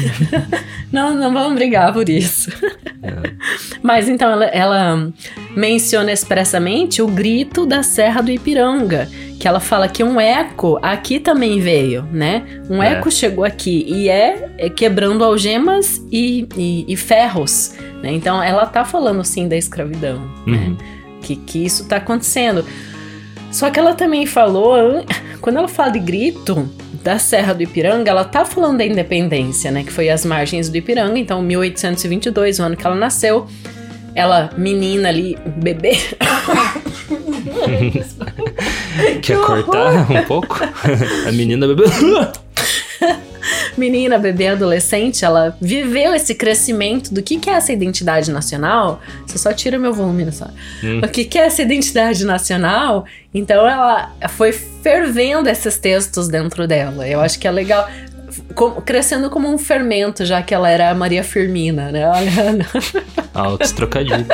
não, 0.90 1.14
não 1.14 1.30
vamos 1.30 1.54
brigar 1.54 1.92
por 1.92 2.08
isso. 2.08 2.50
É. 3.02 3.12
Mas 3.82 4.08
então 4.08 4.30
ela, 4.30 4.46
ela, 4.46 5.12
menciona 5.54 6.10
expressamente 6.10 7.02
o 7.02 7.06
grito 7.06 7.66
da 7.66 7.82
Serra 7.82 8.22
do 8.22 8.30
Ipiranga. 8.30 9.08
Que 9.38 9.46
ela 9.46 9.60
fala 9.60 9.86
que 9.86 10.02
um 10.02 10.18
eco 10.18 10.78
aqui 10.82 11.20
também 11.20 11.60
veio, 11.60 12.02
né? 12.10 12.42
Um 12.70 12.82
é. 12.82 12.94
eco 12.94 13.10
chegou 13.10 13.44
aqui 13.44 13.84
e 13.86 14.08
é, 14.08 14.48
é 14.56 14.70
quebrando 14.70 15.22
algemas 15.22 16.02
e, 16.10 16.48
e, 16.56 16.86
e 16.88 16.96
ferros. 16.96 17.74
Né? 18.02 18.12
Então 18.12 18.42
ela 18.42 18.64
tá 18.64 18.86
falando 18.86 19.22
sim 19.22 19.46
da 19.46 19.56
escravidão. 19.56 20.18
Né? 20.46 20.56
Uhum. 20.56 20.70
Né? 20.70 20.97
Que, 21.28 21.36
que 21.36 21.64
isso 21.64 21.82
está 21.82 21.96
acontecendo. 21.96 22.64
Só 23.50 23.70
que 23.70 23.78
ela 23.78 23.94
também 23.94 24.26
falou, 24.26 25.04
quando 25.40 25.56
ela 25.56 25.68
fala 25.68 25.90
de 25.90 25.98
grito 25.98 26.68
da 27.02 27.18
Serra 27.18 27.54
do 27.54 27.62
Ipiranga, 27.62 28.10
ela 28.10 28.24
tá 28.24 28.44
falando 28.44 28.78
da 28.78 28.84
independência, 28.84 29.70
né? 29.70 29.82
Que 29.82 29.92
foi 29.92 30.10
as 30.10 30.24
margens 30.24 30.68
do 30.68 30.76
Ipiranga, 30.76 31.18
então 31.18 31.40
1822, 31.42 32.58
o 32.58 32.62
ano 32.62 32.76
que 32.76 32.86
ela 32.86 32.96
nasceu. 32.96 33.46
Ela, 34.14 34.50
menina 34.56 35.08
ali, 35.08 35.38
bebê. 35.56 35.96
Quer 39.22 39.38
cortar 39.38 40.10
um 40.10 40.24
pouco? 40.24 40.58
A 41.28 41.32
menina 41.32 41.66
bebê. 41.68 41.84
Menina, 43.78 44.18
bebê, 44.18 44.48
adolescente, 44.48 45.24
ela 45.24 45.56
viveu 45.60 46.14
esse 46.14 46.34
crescimento 46.34 47.12
do 47.12 47.22
que, 47.22 47.38
que 47.38 47.48
é 47.48 47.54
essa 47.54 47.72
identidade 47.72 48.30
nacional. 48.30 49.00
Você 49.26 49.38
só 49.38 49.52
tira 49.52 49.78
meu 49.78 49.92
volume 49.92 50.30
só. 50.32 50.48
Hum. 50.82 51.00
O 51.02 51.08
que, 51.08 51.24
que 51.24 51.38
é 51.38 51.46
essa 51.46 51.62
identidade 51.62 52.24
nacional? 52.24 53.04
Então 53.32 53.66
ela 53.66 54.12
foi 54.30 54.52
fervendo 54.52 55.48
esses 55.48 55.78
textos 55.78 56.28
dentro 56.28 56.66
dela. 56.66 57.06
Eu 57.06 57.20
acho 57.20 57.38
que 57.38 57.46
é 57.46 57.50
legal. 57.50 57.88
Como, 58.54 58.82
crescendo 58.82 59.30
como 59.30 59.48
um 59.48 59.56
fermento, 59.56 60.24
já 60.24 60.42
que 60.42 60.54
ela 60.54 60.68
era 60.68 60.90
a 60.90 60.94
Maria 60.94 61.24
Firmina, 61.24 61.90
né? 61.90 62.06
Olha. 62.10 62.66
Altos 63.32 63.72
trocadilhos. 63.72 64.26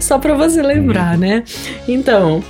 Só 0.00 0.18
pra 0.18 0.34
você 0.34 0.60
lembrar, 0.62 1.16
hum. 1.16 1.20
né? 1.20 1.44
Então, 1.88 2.42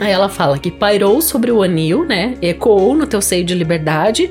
Aí 0.00 0.10
ela 0.10 0.30
fala 0.30 0.58
que 0.58 0.70
pairou 0.70 1.20
sobre 1.20 1.52
o 1.52 1.62
anil, 1.62 2.06
né? 2.06 2.34
Ecoou 2.40 2.96
no 2.96 3.06
teu 3.06 3.20
seio 3.20 3.44
de 3.44 3.54
liberdade 3.54 4.30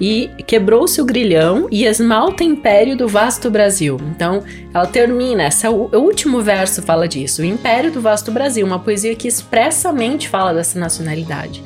e 0.00 0.30
quebrou-se 0.46 1.00
o 1.00 1.04
grilhão 1.04 1.68
e 1.70 1.84
esmalta 1.84 2.42
império 2.42 2.96
do 2.96 3.06
vasto 3.06 3.50
Brasil. 3.50 4.00
Então, 4.14 4.42
ela 4.72 4.86
termina, 4.86 5.42
essa, 5.42 5.70
o 5.70 5.90
último 5.94 6.40
verso 6.40 6.82
fala 6.82 7.06
disso, 7.06 7.42
o 7.42 7.44
império 7.44 7.92
do 7.92 8.00
vasto 8.00 8.32
Brasil, 8.32 8.66
uma 8.66 8.78
poesia 8.78 9.14
que 9.14 9.28
expressamente 9.28 10.28
fala 10.28 10.54
dessa 10.54 10.78
nacionalidade. 10.78 11.62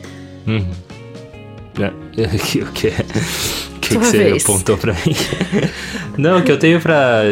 Uhum. 0.46 0.70
É, 1.80 2.24
o 2.24 2.68
que, 2.72 2.88
o 2.88 3.80
que, 3.80 3.88
que 3.88 3.98
você 3.98 4.18
vez. 4.18 4.42
apontou 4.42 4.76
para 4.76 4.92
mim? 4.92 5.14
Não, 6.18 6.38
o 6.38 6.42
que 6.42 6.50
eu 6.50 6.58
tenho 6.58 6.80
para 6.80 7.22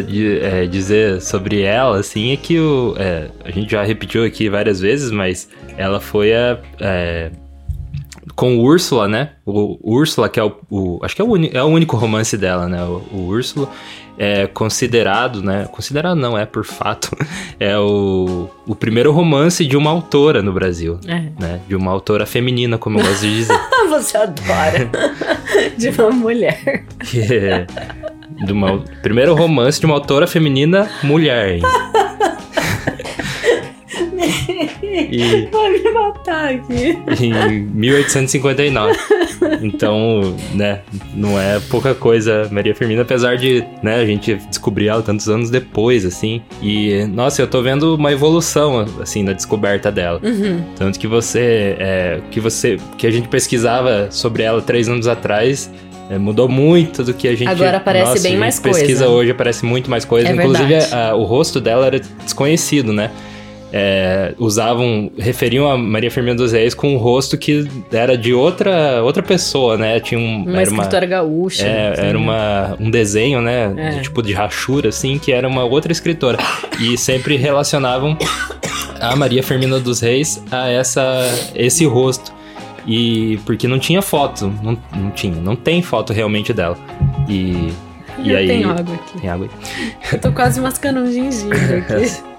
é, 0.42 0.66
dizer 0.66 1.20
sobre 1.20 1.62
ela, 1.62 1.98
assim, 1.98 2.32
é 2.32 2.36
que 2.36 2.58
o, 2.58 2.94
é, 2.98 3.28
a 3.44 3.50
gente 3.50 3.70
já 3.70 3.82
repetiu 3.82 4.24
aqui 4.24 4.48
várias 4.48 4.80
vezes, 4.80 5.10
mas 5.10 5.48
ela 5.76 6.00
foi 6.00 6.34
a, 6.34 6.58
é, 6.80 7.30
com 8.34 8.56
o 8.56 8.62
Úrsula, 8.62 9.08
né? 9.08 9.30
O, 9.44 9.78
o 9.82 9.94
Úrsula, 9.94 10.28
que 10.28 10.40
é 10.40 10.44
o, 10.44 10.52
o 10.70 11.00
acho 11.02 11.14
que 11.14 11.22
é 11.22 11.24
o, 11.24 11.36
é 11.36 11.62
o, 11.62 11.66
único 11.66 11.96
romance 11.96 12.36
dela, 12.36 12.68
né? 12.68 12.82
O, 12.82 13.02
o 13.12 13.26
Úrsula 13.26 13.68
é 14.18 14.46
considerado, 14.46 15.42
né? 15.42 15.66
Considerado 15.70 16.16
não, 16.16 16.36
é 16.36 16.44
por 16.44 16.64
fato, 16.64 17.10
é 17.58 17.78
o, 17.78 18.48
o 18.66 18.74
primeiro 18.74 19.12
romance 19.12 19.64
de 19.64 19.76
uma 19.76 19.90
autora 19.90 20.42
no 20.42 20.52
Brasil, 20.52 20.98
é. 21.06 21.28
né? 21.38 21.60
De 21.68 21.76
uma 21.76 21.90
autora 21.90 22.26
feminina, 22.26 22.78
como 22.78 22.98
eu 22.98 23.04
gosto 23.04 23.22
de 23.22 23.36
dizer. 23.36 23.60
Você 23.88 24.16
adora. 24.16 24.90
de 25.76 25.88
uma 25.90 26.10
mulher. 26.10 26.84
Que 27.00 27.20
é 27.20 27.66
de 28.44 28.52
uma, 28.52 28.78
primeiro 29.02 29.34
romance 29.34 29.78
de 29.78 29.86
uma 29.86 29.94
autora 29.94 30.26
feminina 30.26 30.88
mulher. 31.02 31.60
E, 34.92 35.48
Vai 35.52 35.70
me 35.72 35.90
matar 35.92 36.54
aqui. 36.54 36.98
Em 37.20 37.60
1859. 37.62 38.96
Então, 39.62 40.36
né, 40.54 40.80
não 41.14 41.38
é 41.38 41.60
pouca 41.70 41.94
coisa 41.94 42.48
Maria 42.50 42.74
Firmina, 42.74 43.02
apesar 43.02 43.36
de, 43.36 43.64
né, 43.82 43.96
a 43.96 44.06
gente 44.06 44.34
descobrir 44.48 44.88
ela 44.88 45.02
tantos 45.02 45.28
anos 45.28 45.50
depois, 45.50 46.04
assim. 46.04 46.42
E, 46.62 47.04
nossa, 47.12 47.42
eu 47.42 47.46
tô 47.46 47.62
vendo 47.62 47.94
uma 47.96 48.12
evolução, 48.12 48.84
assim, 49.00 49.22
na 49.22 49.32
descoberta 49.32 49.90
dela. 49.90 50.20
Uhum. 50.22 50.62
Tanto 50.76 50.98
que 50.98 51.06
você, 51.06 51.76
é, 51.78 52.20
que 52.30 52.40
você, 52.40 52.76
que 52.96 53.06
a 53.06 53.10
gente 53.10 53.28
pesquisava 53.28 54.08
sobre 54.10 54.42
ela 54.42 54.60
três 54.62 54.88
anos 54.88 55.06
atrás, 55.06 55.70
É, 56.10 56.18
mudou 56.18 56.48
muito 56.48 57.02
do 57.04 57.14
que 57.14 57.26
a 57.28 57.34
gente. 57.34 57.48
Agora 57.48 57.76
aparece 57.78 58.10
nossa, 58.10 58.22
bem 58.22 58.36
mais 58.36 58.58
pesquisa 58.58 59.04
coisa. 59.04 59.08
hoje, 59.08 59.30
aparece 59.30 59.64
muito 59.64 59.88
mais 59.88 60.04
coisa. 60.04 60.28
É 60.28 60.32
Inclusive, 60.32 60.74
a- 60.92 61.14
o 61.14 61.22
rosto 61.22 61.60
dela 61.60 61.86
era 61.86 62.00
desconhecido, 62.24 62.92
né? 62.92 63.10
É, 63.74 64.34
usavam, 64.38 65.10
referiam 65.18 65.70
a 65.70 65.78
Maria 65.78 66.10
Firmina 66.10 66.34
dos 66.36 66.52
Reis 66.52 66.74
com 66.74 66.94
um 66.94 66.98
rosto 66.98 67.38
que 67.38 67.66
era 67.90 68.18
de 68.18 68.34
outra, 68.34 69.02
outra 69.02 69.22
pessoa, 69.22 69.78
né? 69.78 69.98
Tinha 69.98 70.20
um, 70.20 70.42
Uma 70.42 70.60
era 70.60 70.70
uma, 70.70 70.82
escritora 70.82 71.06
gaúcha. 71.06 71.66
é, 71.66 71.92
assim. 71.92 72.02
era 72.02 72.18
uma, 72.18 72.76
um 72.78 72.90
desenho, 72.90 73.40
né? 73.40 73.72
É. 73.76 73.90
de 73.92 74.02
tipo 74.02 74.22
de 74.22 74.34
rachura, 74.34 74.90
assim, 74.90 75.18
que 75.18 75.32
era 75.32 75.48
uma 75.48 75.64
outra 75.64 75.90
escritora. 75.90 76.36
E 76.80 76.98
sempre 76.98 77.36
relacionavam 77.36 78.16
a 79.00 79.16
Maria 79.16 79.42
Firmina 79.42 79.80
dos 79.80 80.00
Reis 80.00 80.42
a 80.50 80.68
essa, 80.68 81.02
esse 81.54 81.86
rosto. 81.86 82.32
E 82.86 83.38
porque 83.46 83.66
não 83.68 83.78
tinha 83.78 84.02
foto, 84.02 84.52
não, 84.62 84.76
não 84.94 85.10
tinha, 85.12 85.34
não 85.36 85.56
tem 85.56 85.80
foto 85.80 86.12
realmente 86.12 86.52
dela. 86.52 86.76
E, 87.28 87.72
e 88.18 88.30
Eu 88.32 88.36
aí. 88.36 88.46
tenho 88.48 88.68
água 88.70 88.94
aqui. 88.96 89.18
Tem 89.20 89.30
água 89.30 89.46
aí. 89.46 89.66
Eu 90.12 90.20
tô 90.20 90.32
quase 90.32 90.60
mascando 90.60 91.00
um 91.00 91.10
gengibre 91.10 91.56
aqui. 91.78 92.31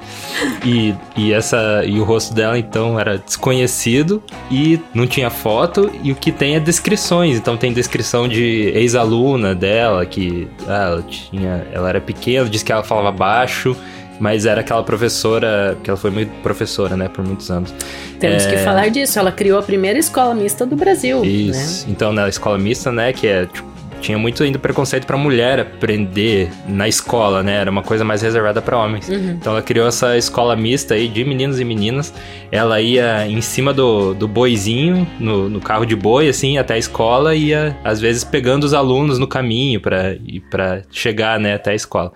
E, 0.66 0.94
e, 1.18 1.34
essa, 1.34 1.84
e 1.86 2.00
o 2.00 2.04
rosto 2.04 2.34
dela, 2.34 2.58
então, 2.58 3.00
era 3.00 3.18
desconhecido 3.18 4.22
e 4.50 4.80
não 4.94 5.06
tinha 5.06 5.30
foto. 5.30 5.92
E 6.04 6.12
o 6.12 6.16
que 6.16 6.32
tem 6.32 6.56
é 6.56 6.60
descrições. 6.60 7.38
Então, 7.38 7.58
tem 7.58 7.74
descrição 7.74 8.28
de 8.28 8.72
ex-aluna 8.76 9.54
dela, 9.54 10.06
que 10.06 10.48
ah, 10.68 10.88
ela, 10.92 11.02
tinha, 11.04 11.68
ela 11.72 11.90
era 11.90 12.02
pequena, 12.02 12.50
disse 12.50 12.64
que 12.64 12.72
ela 12.72 12.84
falava 12.84 13.12
baixo, 13.12 13.76
mas 14.20 14.46
era 14.46 14.62
aquela 14.62 14.84
professora, 14.84 15.78
que 15.84 15.90
ela 15.90 15.98
foi 15.98 16.12
muito 16.12 16.30
professora, 16.42 16.96
né, 16.96 17.10
por 17.10 17.26
muitos 17.26 17.50
anos. 17.52 17.74
Temos 18.20 18.46
É. 18.46 18.52
que 18.52 18.58
falar 18.60 18.90
disso. 18.90 19.20
Ela 19.20 19.32
criou 19.32 19.60
a 19.60 19.64
primeira 19.64 20.00
escola 20.00 20.34
mista 20.34 20.66
do 20.66 20.76
Brasil. 20.76 21.20
Né? 21.22 21.28
Isso. 21.28 21.86
Então, 21.90 22.14
na 22.14 22.30
escola 22.30 22.58
mista, 22.58 22.92
né, 22.92 23.12
que 23.12 23.28
é. 23.28 23.46
tipo, 23.48 23.73
tinha 24.04 24.18
muito 24.18 24.44
ainda 24.44 24.60
preconceito 24.60 25.08
pra 25.08 25.18
mulher 25.18 25.62
aprender 25.62 26.52
na 26.68 26.88
escola, 26.90 27.42
né? 27.42 27.56
Era 27.56 27.72
uma 27.72 27.82
coisa 27.82 28.04
mais 28.04 28.22
reservada 28.22 28.62
pra 28.62 28.78
homens. 28.78 29.08
Uhum. 29.08 29.32
Então 29.32 29.54
ela 29.54 29.62
criou 29.62 29.88
essa 29.88 30.18
escola 30.18 30.56
mista 30.58 30.94
aí 30.94 31.08
de 31.08 31.24
meninos 31.24 31.60
e 31.60 31.64
meninas. 31.64 32.14
Ela 32.52 32.82
ia 32.82 33.26
em 33.26 33.40
cima 33.40 33.74
do, 33.74 34.14
do 34.14 34.28
boizinho, 34.28 35.08
no, 35.20 35.50
no 35.50 35.62
carro 35.62 35.86
de 35.86 35.96
boi, 35.96 36.28
assim, 36.28 36.58
até 36.58 36.74
a 36.74 36.78
escola, 36.78 37.34
e 37.34 37.46
ia, 37.46 37.78
às 37.84 38.02
vezes, 38.02 38.26
pegando 38.26 38.66
os 38.66 38.74
alunos 38.74 39.18
no 39.18 39.28
caminho 39.28 39.80
pra, 39.80 40.16
pra 40.52 40.82
chegar, 40.92 41.40
né, 41.40 41.56
até 41.56 41.72
a 41.72 41.76
escola. 41.76 42.12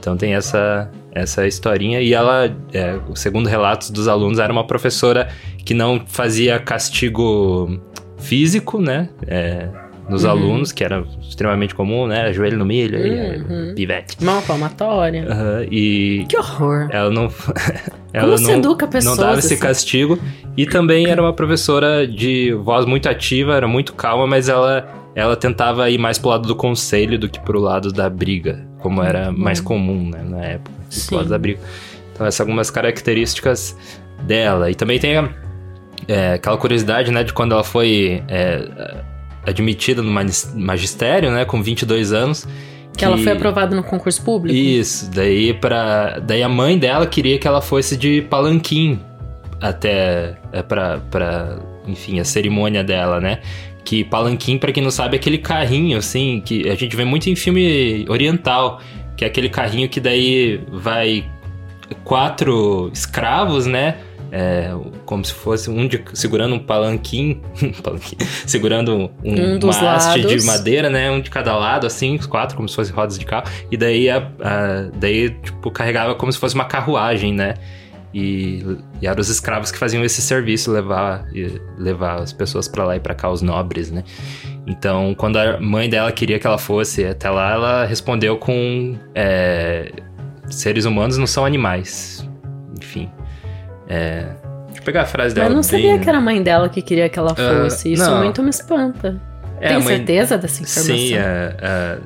Então 0.00 0.16
tem 0.16 0.34
essa, 0.34 0.90
essa 1.12 1.46
historinha. 1.46 2.00
E 2.00 2.12
ela, 2.12 2.52
é, 2.74 2.98
segundo 3.14 3.48
relatos 3.48 3.90
dos 3.90 4.08
alunos, 4.08 4.40
era 4.40 4.52
uma 4.52 4.66
professora 4.66 5.28
que 5.64 5.74
não 5.74 6.02
fazia 6.06 6.58
castigo 6.58 7.80
físico, 8.18 8.80
né? 8.80 9.08
é, 9.26 9.68
nos 10.10 10.24
Uhum. 10.24 10.30
alunos, 10.30 10.72
que 10.72 10.82
era 10.84 11.04
extremamente 11.22 11.74
comum, 11.74 12.06
né? 12.06 12.32
Joelho 12.32 12.58
no 12.58 12.64
milho, 12.66 12.98
Uhum. 12.98 13.70
é, 13.70 13.74
pivete. 13.74 14.22
Mão 14.22 14.42
palmatória. 14.42 15.26
Aham, 15.30 15.66
e 15.70 16.26
Que 16.28 16.36
horror. 16.36 16.88
ela 16.90 17.08
não. 17.10 17.30
ela 18.12 18.24
Como 18.24 18.30
não, 18.30 18.38
se 18.38 18.50
educa 18.52 18.86
pessoas 18.86 19.16
Não 19.16 19.24
dava 19.24 19.38
esse 19.38 19.54
assim? 19.54 19.62
castigo. 19.62 20.18
E 20.56 20.66
também 20.66 21.06
era 21.06 21.22
uma 21.22 21.32
professora 21.32 22.06
de 22.06 22.52
voz 22.62 22.84
muito 22.84 23.08
ativa, 23.08 23.54
era 23.54 23.68
muito 23.68 23.94
calma, 23.94 24.26
mas 24.26 24.48
ela, 24.48 24.86
ela 25.14 25.36
tentava 25.36 25.88
ir 25.88 25.96
mais 25.98 26.18
pro 26.18 26.30
lado 26.30 26.46
do 26.46 26.56
conselho 26.56 27.18
do 27.18 27.28
que 27.28 27.38
pro 27.40 27.60
lado 27.60 27.92
da 27.92 28.10
briga, 28.10 28.66
como 28.80 29.02
era 29.02 29.30
mais 29.32 29.60
comum 29.60 30.10
né, 30.10 30.22
na 30.28 30.44
época, 30.44 30.70
Uhum. 30.76 30.84
Sim. 30.90 31.06
pro 31.06 31.16
lado 31.18 31.28
da 31.28 31.38
briga. 31.38 31.60
Então, 32.12 32.26
essas 32.26 32.40
algumas 32.40 32.68
características 32.70 33.76
dela. 34.24 34.70
E 34.70 34.74
também 34.74 34.98
tem 34.98 35.16
a- 35.16 35.28
é, 36.08 36.32
aquela 36.34 36.56
curiosidade, 36.56 37.10
né, 37.10 37.22
de 37.22 37.32
quando 37.32 37.52
ela 37.52 37.64
foi 37.64 38.22
é, 38.28 38.68
admitida 39.44 40.02
no 40.02 40.12
magistério, 40.54 41.30
né, 41.30 41.44
com 41.44 41.62
22 41.62 42.12
anos. 42.12 42.46
Que 42.96 43.04
ela 43.04 43.16
foi 43.16 43.32
aprovada 43.32 43.74
no 43.74 43.82
concurso 43.82 44.22
público. 44.22 44.56
Isso, 44.56 45.10
daí 45.10 45.54
para 45.54 46.18
daí 46.18 46.42
a 46.42 46.48
mãe 46.48 46.78
dela 46.78 47.06
queria 47.06 47.38
que 47.38 47.48
ela 47.48 47.62
fosse 47.62 47.96
de 47.96 48.20
palanquim 48.22 49.00
até 49.60 50.36
é 50.52 50.62
para 50.62 50.98
para 51.10 51.58
enfim, 51.86 52.20
a 52.20 52.24
cerimônia 52.24 52.84
dela, 52.84 53.20
né? 53.20 53.40
Que 53.84 54.04
palanquim, 54.04 54.58
pra 54.58 54.72
quem 54.72 54.82
não 54.82 54.90
sabe, 54.90 55.16
é 55.16 55.18
aquele 55.18 55.38
carrinho 55.38 55.98
assim 55.98 56.42
que 56.44 56.68
a 56.68 56.74
gente 56.74 56.94
vê 56.94 57.04
muito 57.04 57.28
em 57.28 57.34
filme 57.34 58.04
oriental, 58.08 58.80
que 59.16 59.24
é 59.24 59.26
aquele 59.26 59.48
carrinho 59.48 59.88
que 59.88 60.00
daí 60.00 60.60
vai 60.70 61.24
quatro 62.04 62.90
escravos, 62.92 63.66
né? 63.66 63.96
É, 64.32 64.70
como 65.04 65.24
se 65.24 65.32
fosse 65.32 65.68
um 65.68 65.88
de, 65.88 66.02
segurando 66.14 66.54
um 66.54 66.58
palanquim, 66.58 67.40
palanquim, 67.82 68.16
segurando 68.46 68.94
um, 68.96 69.10
Um 69.24 69.58
uma 69.58 69.72
haste 69.96 70.20
de 70.20 70.46
madeira, 70.46 70.88
né? 70.88 71.10
Um 71.10 71.20
de 71.20 71.30
cada 71.30 71.56
lado, 71.56 71.86
assim, 71.86 72.14
os 72.16 72.26
quatro, 72.26 72.56
como 72.56 72.68
se 72.68 72.76
fossem 72.76 72.94
rodas 72.94 73.18
de 73.18 73.24
carro. 73.26 73.46
E 73.70 73.76
daí, 73.76 74.08
a, 74.08 74.18
a- 74.18 74.90
daí 74.94 75.30
tipo, 75.30 75.70
carregava 75.70 76.14
como 76.14 76.30
se 76.32 76.38
fosse 76.38 76.54
uma 76.54 76.64
carruagem, 76.64 77.34
né? 77.34 77.54
E, 78.12 78.64
e 79.00 79.06
eram 79.06 79.20
os 79.20 79.28
escravos 79.28 79.70
que 79.70 79.78
faziam 79.78 80.04
esse 80.04 80.20
serviço, 80.20 80.70
levar, 80.72 81.24
levar 81.78 82.20
as 82.20 82.32
pessoas 82.32 82.66
pra 82.66 82.84
lá 82.84 82.96
e 82.96 83.00
pra 83.00 83.14
cá, 83.14 83.30
os 83.30 83.40
nobres, 83.42 83.90
né? 83.90 84.02
Então, 84.66 85.14
quando 85.16 85.36
a 85.38 85.60
mãe 85.60 85.88
dela 85.88 86.10
queria 86.12 86.38
que 86.38 86.46
ela 86.46 86.58
fosse 86.58 87.04
até 87.04 87.30
lá, 87.30 87.52
ela 87.52 87.84
respondeu 87.84 88.36
com... 88.36 88.96
é, 89.14 89.90
seres 90.48 90.84
humanos 90.84 91.16
não 91.18 91.26
são 91.26 91.44
animais. 91.44 92.28
Enfim. 92.80 93.08
É, 93.90 94.26
deixa 94.66 94.80
eu 94.80 94.82
pegar 94.84 95.02
a 95.02 95.06
frase 95.06 95.34
dela. 95.34 95.48
Mas 95.48 95.56
não 95.56 95.62
sabia 95.62 95.92
bem- 95.92 96.00
que 96.00 96.08
era 96.08 96.18
a 96.18 96.20
mãe 96.20 96.42
dela 96.42 96.68
que 96.68 96.80
queria 96.80 97.08
que 97.08 97.18
ela 97.18 97.32
Ah, 97.36 97.62
fosse. 97.64 97.92
Isso 97.92 98.08
não. 98.08 98.18
muito 98.22 98.42
me 98.42 98.50
espanta. 98.50 99.20
É, 99.60 99.68
Tem 99.68 99.76
mãe- 99.82 99.96
certeza 99.96 100.38
dessa 100.38 100.62
informação? 100.62 100.96
Sim, 100.96 101.14
é, 101.16 101.54
é, 101.60 101.98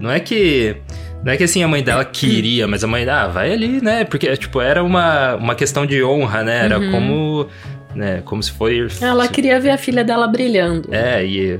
não 0.00 0.10
é 0.10 0.18
que. 0.18 0.76
Não 1.22 1.32
é 1.32 1.36
que 1.36 1.44
assim 1.44 1.62
a 1.62 1.68
mãe 1.68 1.82
dela 1.82 2.04
queria, 2.04 2.66
mas 2.68 2.82
a 2.84 2.86
mãe, 2.86 3.08
ah, 3.08 3.26
vai 3.26 3.52
ali, 3.52 3.80
né? 3.82 4.04
Porque, 4.04 4.34
tipo, 4.36 4.60
era 4.60 4.82
uma, 4.82 5.34
uma 5.36 5.54
questão 5.56 5.84
de 5.84 6.02
honra, 6.02 6.42
né? 6.44 6.64
Era 6.64 6.78
Uhum. 6.78 6.90
como. 6.90 7.46
Né, 7.94 8.20
como 8.24 8.42
se 8.42 8.52
foi. 8.52 8.86
Ela 9.00 9.26
queria 9.26 9.58
ver 9.58 9.70
a 9.70 9.78
filha 9.78 10.04
dela 10.04 10.26
brilhando. 10.28 10.88
É, 10.94 11.24
e 11.24 11.58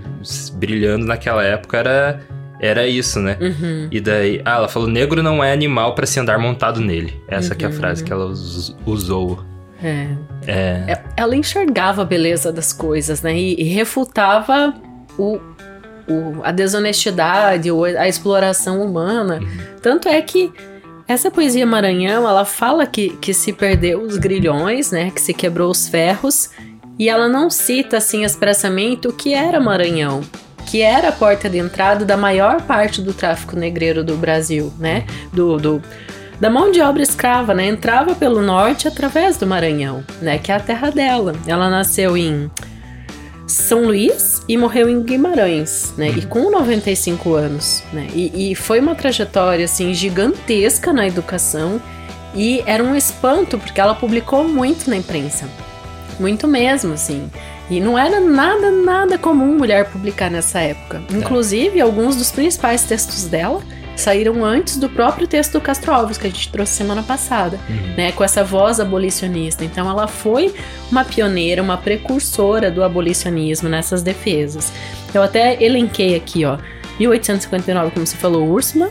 brilhando 0.53 1.07
naquela 1.07 1.43
época 1.43 1.79
era, 1.79 2.21
era 2.61 2.87
isso, 2.87 3.21
né? 3.21 3.39
Uhum. 3.41 3.89
E 3.91 4.01
daí. 4.01 4.43
Ah, 4.45 4.57
ela 4.57 4.69
falou: 4.69 4.87
negro 4.89 5.23
não 5.23 5.43
é 5.43 5.51
animal 5.53 5.95
pra 5.95 6.05
se 6.07 6.21
andar 6.21 6.39
montado 6.39 6.81
nele. 6.81 7.19
Essa 7.27 7.55
que 7.55 7.65
é 7.65 7.69
a 7.69 7.71
Uhum. 7.71 7.77
frase 7.77 8.05
que 8.05 8.13
ela 8.13 8.27
us- 8.27 8.77
usou. 8.85 9.43
É. 9.83 10.07
É. 10.47 10.85
É, 10.93 11.03
Ela 11.17 11.37
enxergava 11.37 12.03
a 12.03 12.05
beleza 12.05 12.53
das 12.53 12.73
coisas, 12.73 13.23
né? 13.23 13.37
E, 13.37 13.61
e 13.61 13.65
refutava 13.65 14.75
o, 15.19 15.37
o- 16.09 16.41
a 16.43 16.51
desonestidade, 16.53 17.69
a 17.99 18.09
exploração 18.09 18.83
humana. 18.83 19.41
Uhum. 19.41 19.49
Tanto 19.83 20.09
é 20.09 20.21
que 20.23 20.53
essa 21.09 21.31
poesia 21.31 21.67
Maranhão, 21.67 22.29
ela 22.29 22.45
fala 22.45 22.87
que, 22.87 23.11
que 23.19 23.33
se 23.35 23.53
perdeu 23.53 24.01
os 24.03 24.17
grilhões, 24.17 24.91
né? 24.91 25.11
Que 25.11 25.21
se 25.21 25.33
quebrou 25.35 25.71
os 25.71 25.89
ferros. 25.89 26.51
E 26.99 27.09
ela 27.11 27.29
não 27.29 27.51
cita, 27.51 27.99
assim, 27.99 28.25
expressamente 28.25 29.07
o 29.07 29.13
que 29.13 29.35
era 29.35 29.61
Maranhão. 29.61 30.23
Que 30.65 30.81
era 30.83 31.11
a 31.11 31.13
porta 31.13 31.49
de 31.49 31.59
entrada 31.59 32.05
da 32.05 32.17
maior 32.17 32.63
parte 32.63 33.01
do 33.03 33.13
tráfico 33.13 33.55
negreiro 33.55 34.03
do 34.03 34.17
Brasil, 34.17 34.73
né? 34.79 35.05
Do, 35.33 35.59
do- 35.59 35.83
da 36.41 36.51
mão 36.51 36.71
de 36.71 36.81
obra 36.81 37.03
escrava, 37.03 37.55
né? 37.55 37.67
Entrava 37.67 38.15
pelo 38.15 38.43
norte 38.43 38.87
através 38.87 39.37
do 39.37 39.47
Maranhão, 39.47 40.05
né? 40.21 40.39
Que 40.39 40.53
é 40.53 40.57
a 40.57 40.61
terra 40.61 40.91
dela. 40.91 41.35
Ela 41.47 41.71
nasceu 41.71 42.17
em 42.17 42.51
São 43.47 43.85
Luís 43.85 44.43
e 44.49 44.57
morreu 44.57 44.89
em 44.89 45.03
Guimarães, 45.03 45.95
né? 45.97 46.11
E 46.11 46.27
com 46.27 46.51
95 46.51 47.35
anos, 47.35 47.83
né? 47.93 48.09
E, 48.15 48.53
e 48.53 48.55
foi 48.55 48.81
uma 48.81 48.95
trajetória, 48.95 49.65
assim, 49.65 49.95
gigantesca 49.95 50.93
na 50.93 51.07
educação 51.07 51.81
e 52.35 52.63
era 52.67 52.85
um 52.85 52.95
espanto, 52.95 53.57
porque 53.57 53.81
ela 53.81 53.95
publicou 53.95 54.45
muito 54.47 54.91
na 54.91 54.97
imprensa. 54.97 55.49
Muito 56.21 56.47
mesmo, 56.47 56.93
assim. 56.93 57.31
E 57.71 57.81
não 57.81 57.99
era 57.99 58.21
nada, 58.21 58.71
nada 58.71 59.19
comum 59.19 59.57
mulher 59.57 59.91
publicar 59.91 60.31
nessa 60.31 60.61
época. 60.61 61.03
Inclusive, 61.11 61.81
alguns 61.81 62.15
dos 62.15 62.31
principais 62.31 62.85
textos 62.85 63.25
dela 63.25 63.61
saíram 63.97 64.45
antes 64.45 64.77
do 64.77 64.89
próprio 64.89 65.27
texto 65.27 65.53
do 65.55 65.61
Castro 65.61 65.93
Alves, 65.93 66.19
que 66.19 66.27
a 66.27 66.31
gente 66.31 66.51
trouxe 66.53 66.75
semana 66.75 67.03
passada, 67.03 67.59
Uhum. 67.69 67.95
né? 67.97 68.13
Com 68.13 68.23
essa 68.23 68.45
voz 68.45 68.79
abolicionista. 68.79 69.65
Então, 69.65 69.89
ela 69.91 70.07
foi 70.07 70.55
uma 70.91 71.05
pioneira, 71.05 71.63
uma 71.63 71.77
precursora 71.77 72.71
do 72.71 72.85
abolicionismo 72.85 73.69
nessas 73.69 74.03
defesas. 74.03 74.73
Eu 75.15 75.23
até 75.23 75.63
elenquei 75.63 76.15
aqui, 76.15 76.45
ó. 76.45 76.59
1859, 76.99 77.91
como 77.91 78.07
você 78.07 78.17
falou, 78.17 78.49
Úrsula. 78.49 78.91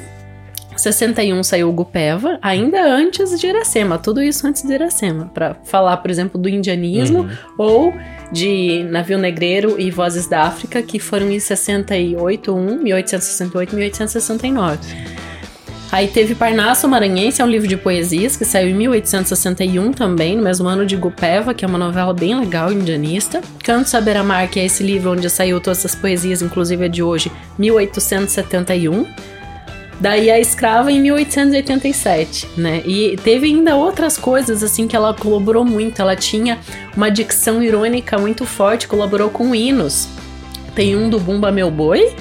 61 0.76 1.42
saiu 1.42 1.72
Gupeva, 1.72 2.38
ainda 2.42 2.84
antes 2.86 3.40
de 3.40 3.48
Iracema, 3.48 3.98
tudo 3.98 4.22
isso 4.22 4.46
antes 4.46 4.62
de 4.62 4.74
Iracema, 4.74 5.32
para 5.34 5.56
falar, 5.64 5.96
por 5.98 6.12
exemplo, 6.12 6.40
do 6.40 6.50
indianismo 6.50 7.20
Uhum. 7.20 7.30
ou 7.58 7.94
de 8.32 8.84
Navio 8.90 9.18
Negreiro 9.18 9.80
e 9.80 9.90
Vozes 9.92 10.28
da 10.28 10.44
África, 10.44 10.82
que 10.82 11.00
foram 11.00 11.32
em 11.32 11.40
68, 11.40 12.54
1, 12.54 12.84
1868 12.84 13.74
e 13.74 13.76
1869. 13.76 15.16
Aí 15.92 16.08
teve 16.08 16.36
Parnaso 16.36 16.88
Maranhense, 16.90 17.42
é 17.42 17.46
um 17.46 17.48
livro 17.48 17.68
de 17.68 17.78
poesias 17.78 18.36
que 18.36 18.44
saiu 18.44 18.70
em 18.70 18.74
1861 18.74 19.94
também, 19.94 20.36
no 20.36 20.44
mesmo 20.44 20.68
ano 20.68 20.86
de 20.86 20.98
Gupeva, 20.98 21.54
que 21.54 21.64
é 21.64 21.68
uma 21.68 21.78
novela 21.78 22.14
bem 22.14 22.38
legal, 22.38 22.72
indianista. 22.72 23.40
Canto 23.64 23.88
Saber 23.88 24.18
Amar, 24.18 24.50
que 24.50 24.60
é 24.60 24.66
esse 24.66 24.84
livro 24.84 25.12
onde 25.12 25.30
saiu 25.30 25.62
todas 25.62 25.80
essas 25.80 25.96
poesias, 25.96 26.42
inclusive 26.42 26.84
a 26.84 26.88
de 26.90 27.02
hoje, 27.02 27.32
1871. 27.58 29.06
Daí 30.00 30.30
a 30.30 30.40
escrava 30.40 30.92
em 30.92 31.00
1887, 31.00 32.50
né? 32.58 32.82
E 32.86 33.16
teve 33.24 33.48
ainda 33.48 33.76
outras 33.76 34.18
coisas 34.18 34.62
assim 34.62 34.88
que 34.88 34.96
ela 34.96 35.14
colaborou 35.14 35.64
muito. 35.64 36.02
Ela 36.02 36.16
tinha 36.16 36.60
uma 36.96 37.10
dicção 37.10 37.64
irônica 37.64 38.18
muito 38.18 38.46
forte, 38.46 38.88
colaborou 38.88 39.30
com 39.30 39.56
hinos. 39.56 40.10
Tem 40.74 40.96
um 40.96 41.10
do 41.10 41.20
Bumba 41.20 41.52
Meu 41.52 41.72
Boi, 41.72 42.14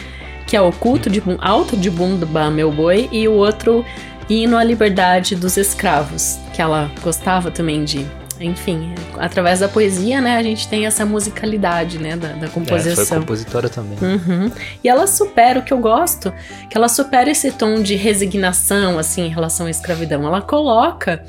que 0.46 0.56
é 0.56 0.60
o 0.60 0.70
culto 0.70 1.10
de 1.10 1.20
alto 1.40 1.76
de 1.76 1.90
Bumba 1.90 2.50
Meu 2.50 2.70
Boi, 2.70 3.08
e 3.10 3.26
o 3.26 3.32
outro 3.32 3.84
hino 4.28 4.56
à 4.56 4.62
liberdade 4.62 5.34
dos 5.34 5.56
escravos, 5.56 6.38
que 6.54 6.62
ela 6.62 6.90
gostava 7.02 7.50
também 7.50 7.84
de 7.84 8.06
enfim, 8.40 8.94
através 9.18 9.60
da 9.60 9.68
poesia, 9.68 10.20
né, 10.20 10.36
a 10.36 10.42
gente 10.42 10.68
tem 10.68 10.86
essa 10.86 11.04
musicalidade, 11.04 11.98
né, 11.98 12.16
da, 12.16 12.28
da 12.28 12.48
composição. 12.48 13.02
É, 13.02 13.06
foi 13.06 13.18
compositora 13.18 13.68
também. 13.68 13.96
Uhum. 14.00 14.50
E 14.82 14.88
ela 14.88 15.06
supera 15.06 15.60
o 15.60 15.62
que 15.62 15.72
eu 15.72 15.78
gosto, 15.78 16.32
que 16.68 16.76
ela 16.76 16.88
supera 16.88 17.30
esse 17.30 17.52
tom 17.52 17.82
de 17.82 17.94
resignação, 17.94 18.98
assim, 18.98 19.22
em 19.26 19.30
relação 19.30 19.66
à 19.66 19.70
escravidão. 19.70 20.26
Ela 20.26 20.42
coloca 20.42 21.24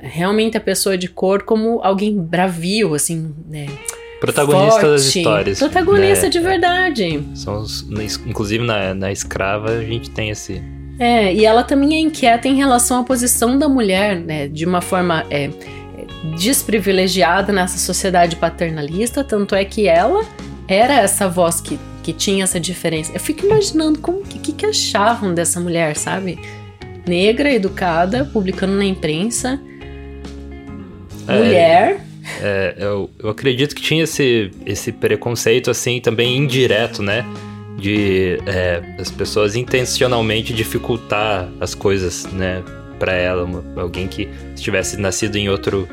realmente 0.00 0.56
a 0.56 0.60
pessoa 0.60 0.96
de 0.96 1.08
cor 1.08 1.42
como 1.42 1.80
alguém 1.82 2.20
bravio, 2.20 2.94
assim, 2.94 3.34
né, 3.48 3.66
Protagonista 4.20 4.80
forte, 4.80 4.86
das 4.86 5.14
histórias. 5.14 5.58
Protagonista 5.58 6.24
né? 6.24 6.28
de 6.28 6.40
verdade. 6.40 7.24
São 7.34 7.58
os, 7.58 7.82
inclusive 8.26 8.62
na, 8.62 8.92
na 8.92 9.10
escrava 9.10 9.70
a 9.70 9.82
gente 9.82 10.10
tem 10.10 10.28
esse. 10.28 10.62
É, 10.98 11.32
e 11.32 11.46
ela 11.46 11.64
também 11.64 11.94
é 11.94 12.00
inquieta 12.00 12.46
em 12.46 12.54
relação 12.54 13.00
à 13.00 13.02
posição 13.02 13.58
da 13.58 13.66
mulher, 13.66 14.20
né? 14.20 14.46
De 14.46 14.66
uma 14.66 14.82
forma. 14.82 15.24
É, 15.30 15.48
desprivilegiada 16.22 17.52
nessa 17.52 17.78
sociedade 17.78 18.36
paternalista, 18.36 19.24
tanto 19.24 19.54
é 19.54 19.64
que 19.64 19.88
ela 19.88 20.24
era 20.68 20.94
essa 20.94 21.28
voz 21.28 21.60
que, 21.60 21.78
que 22.02 22.12
tinha 22.12 22.44
essa 22.44 22.60
diferença. 22.60 23.12
Eu 23.12 23.20
fico 23.20 23.44
imaginando 23.44 23.98
como 23.98 24.22
que, 24.22 24.52
que, 24.52 24.66
achavam 24.66 25.34
dessa 25.34 25.58
mulher, 25.58 25.96
sabe? 25.96 26.38
Negra, 27.06 27.52
educada, 27.52 28.24
publicando 28.24 28.74
na 28.74 28.84
imprensa, 28.84 29.60
é, 31.26 31.36
mulher. 31.38 32.04
É, 32.40 32.74
eu, 32.78 33.10
eu 33.18 33.30
acredito 33.30 33.74
que 33.74 33.82
tinha 33.82 34.04
esse, 34.04 34.50
esse 34.66 34.92
preconceito, 34.92 35.70
assim, 35.70 36.00
também 36.00 36.36
indireto, 36.36 37.02
né? 37.02 37.24
De 37.78 38.38
é, 38.46 38.82
as 38.98 39.10
pessoas 39.10 39.56
intencionalmente 39.56 40.52
dificultar 40.52 41.48
as 41.58 41.74
coisas, 41.74 42.26
né? 42.26 42.62
para 43.00 43.14
ela, 43.14 43.44
uma, 43.44 43.64
alguém 43.80 44.06
que 44.06 44.28
tivesse 44.54 44.98
nascido 44.98 45.36
em 45.36 45.48
outro, 45.48 45.88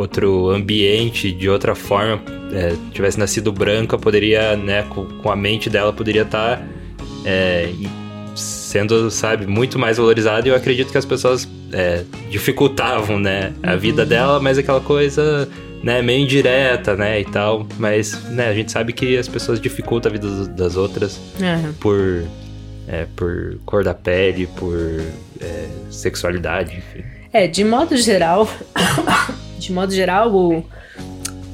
outro 0.00 0.50
ambiente, 0.50 1.30
de 1.32 1.48
outra 1.48 1.74
forma, 1.74 2.22
é, 2.52 2.74
tivesse 2.92 3.18
nascido 3.18 3.52
branca, 3.52 3.98
poderia, 3.98 4.56
né, 4.56 4.82
com, 4.90 5.04
com 5.04 5.30
a 5.30 5.36
mente 5.36 5.70
dela, 5.70 5.92
poderia 5.92 6.22
estar 6.22 6.58
tá, 6.58 6.62
é, 7.24 7.70
sendo, 8.34 9.10
sabe, 9.10 9.46
muito 9.46 9.78
mais 9.78 9.96
valorizada. 9.96 10.46
E 10.46 10.50
eu 10.50 10.56
acredito 10.56 10.90
que 10.90 10.98
as 10.98 11.04
pessoas 11.04 11.48
é, 11.72 12.04
dificultavam, 12.30 13.18
né, 13.18 13.52
a 13.62 13.76
vida 13.76 14.02
uhum. 14.02 14.08
dela, 14.08 14.40
mas 14.40 14.58
aquela 14.58 14.80
coisa 14.80 15.48
né, 15.82 16.02
meio 16.02 16.24
indireta, 16.24 16.96
né, 16.96 17.20
e 17.20 17.24
tal, 17.24 17.66
mas, 17.78 18.12
né, 18.30 18.48
a 18.48 18.54
gente 18.54 18.70
sabe 18.70 18.92
que 18.92 19.16
as 19.16 19.28
pessoas 19.28 19.60
dificultam 19.60 20.10
a 20.10 20.12
vida 20.12 20.46
das 20.48 20.76
outras 20.76 21.20
uhum. 21.38 21.72
por 21.74 22.24
é, 22.90 23.06
por 23.14 23.56
cor 23.64 23.84
da 23.84 23.94
pele, 23.94 24.48
por 24.56 24.76
é, 25.40 25.68
sexualidade, 25.90 26.76
enfim. 26.76 27.04
É, 27.32 27.46
de 27.46 27.62
modo 27.62 27.96
geral, 27.96 28.50
de 29.66 29.72
modo 29.72 29.92
geral, 29.92 30.34
o, 30.34 30.58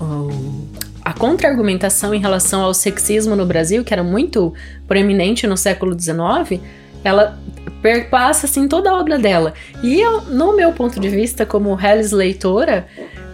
o 0.00 0.66
a 1.06 1.12
contra-argumentação 1.12 2.12
em 2.12 2.18
relação 2.18 2.62
ao 2.62 2.74
sexismo 2.74 3.36
no 3.36 3.46
Brasil, 3.46 3.84
que 3.84 3.94
era 3.94 4.02
muito 4.02 4.52
proeminente 4.88 5.46
no 5.46 5.56
século 5.56 5.96
XIX, 5.96 6.60
ela 7.04 7.38
perpassa 7.80 8.46
assim 8.46 8.66
toda 8.66 8.90
a 8.90 8.98
obra 8.98 9.16
dela. 9.16 9.54
E 9.84 10.00
eu, 10.00 10.22
no 10.22 10.56
meu 10.56 10.72
ponto 10.72 10.98
de 10.98 11.08
vista, 11.08 11.46
como 11.46 11.78
Hellis 11.80 12.10
leitora, 12.10 12.88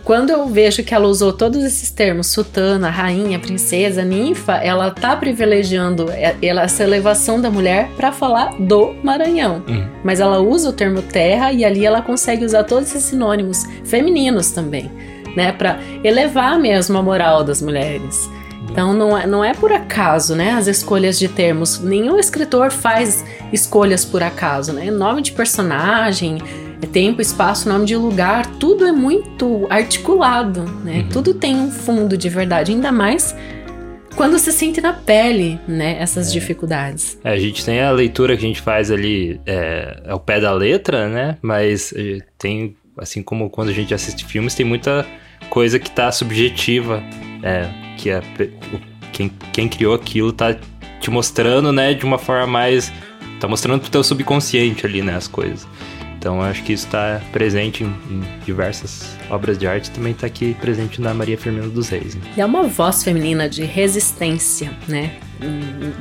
quando 0.05 0.31
eu 0.31 0.47
vejo 0.49 0.83
que 0.83 0.95
ela 0.95 1.07
usou 1.07 1.33
todos 1.33 1.62
esses 1.62 1.91
termos, 1.91 2.27
sultana, 2.29 2.91
rainha, 2.91 3.38
princesa, 3.38 4.05
ninfa, 4.05 4.55
ela 4.55 4.91
tá 4.91 5.15
privilegiando 5.17 6.07
essa 6.11 6.83
elevação 6.83 7.41
da 7.41 7.51
mulher 7.51 7.88
para 7.97 8.11
falar 8.11 8.55
do 8.59 8.95
Maranhão. 9.03 9.62
Uhum. 9.69 9.87
Mas 10.03 10.21
ela 10.21 10.41
usa 10.41 10.71
o 10.71 10.73
termo 10.73 11.03
terra 11.03 11.53
e 11.53 11.65
ali 11.65 11.87
ela 11.87 12.03
consegue 12.03 12.45
usar 12.45 12.65
todos 12.65 12.88
esses 12.88 13.05
sinônimos 13.05 13.65
femininos 13.85 14.51
também, 14.51 14.91
né, 15.37 15.53
para 15.53 15.79
elevar 16.03 16.59
mesmo 16.59 16.99
a 16.99 17.03
moral 17.03 17.45
das 17.45 17.62
mulheres. 17.62 18.29
Então 18.71 18.95
não 18.95 19.17
é, 19.19 19.27
não 19.27 19.45
é 19.45 19.53
por 19.53 19.71
acaso, 19.71 20.35
né? 20.35 20.53
As 20.53 20.67
escolhas 20.67 21.19
de 21.19 21.29
termos. 21.29 21.79
Nenhum 21.79 22.19
escritor 22.19 22.71
faz 22.71 23.23
escolhas 23.53 24.03
por 24.05 24.23
acaso, 24.23 24.73
né? 24.73 24.91
Nome 24.91 25.21
de 25.21 25.33
personagem, 25.33 26.38
é 26.83 26.87
tempo, 26.87 27.23
espaço, 27.23 27.68
nome 27.68 27.87
de 27.87 27.97
lugar, 27.97 28.45
tudo 28.57 28.85
é 28.85 28.92
muito 28.92 29.66
articulado, 29.71 30.64
né? 30.85 30.99
Uhum. 30.99 31.09
Tudo 31.09 31.33
tem 31.33 31.57
um 31.57 31.71
fundo 31.71 32.16
de 32.16 32.29
verdade, 32.29 32.73
ainda 32.73 32.90
mais 32.90 33.35
quando 34.14 34.38
se 34.38 34.53
sente 34.53 34.81
na 34.81 34.92
pele, 34.92 35.59
né, 35.66 35.97
essas 35.99 36.29
é. 36.29 36.33
dificuldades. 36.33 37.18
É, 37.25 37.31
a 37.31 37.38
gente 37.38 37.64
tem 37.64 37.81
a 37.81 37.90
leitura 37.90 38.37
que 38.37 38.45
a 38.45 38.49
gente 38.49 38.61
faz 38.61 38.90
ali 38.90 39.40
é, 39.47 40.03
ao 40.07 40.21
pé 40.21 40.40
da 40.40 40.53
letra, 40.53 41.09
né? 41.09 41.38
Mas 41.40 41.92
eh, 41.97 42.18
tem, 42.38 42.77
assim 42.99 43.23
como 43.23 43.49
quando 43.49 43.71
a 43.71 43.73
gente 43.73 43.95
assiste 43.95 44.25
filmes, 44.25 44.55
tem 44.55 44.66
muita 44.66 45.07
coisa 45.49 45.79
que 45.79 45.90
tá 45.90 46.11
subjetiva, 46.12 47.03
é, 47.42 47.68
que 47.97 48.11
a, 48.11 48.23
quem, 49.12 49.31
quem 49.53 49.68
criou 49.68 49.95
aquilo 49.95 50.33
tá 50.33 50.57
te 51.01 51.11
mostrando, 51.11 51.73
né, 51.73 51.95
de 51.95 52.05
uma 52.05 52.18
forma 52.18 52.47
mais. 52.47 52.92
tá 53.40 53.49
mostrando 53.49 53.81
pro 53.81 53.90
teu 53.90 54.05
subconsciente 54.05 54.87
ali, 54.87 55.03
né, 55.03 55.16
as 55.16 55.27
coisas. 55.27 55.66
Então 56.22 56.40
acho 56.40 56.62
que 56.62 56.72
isso 56.72 56.87
está 56.87 57.20
presente 57.32 57.82
em, 57.82 57.88
em, 58.08 58.22
diversas 58.46 59.16
obras 59.28 59.58
de 59.58 59.66
arte, 59.66 59.90
também 59.90 60.12
está 60.12 60.24
aqui 60.24 60.54
presente 60.61 61.00
na 61.00 61.12
Maria 61.12 61.37
Firmina 61.37 61.66
dos 61.66 61.88
Reis. 61.88 62.14
Né? 62.14 62.22
E 62.37 62.40
é 62.40 62.46
uma 62.46 62.62
voz 62.62 63.02
feminina 63.02 63.48
de 63.48 63.64
resistência, 63.64 64.70
né? 64.87 65.16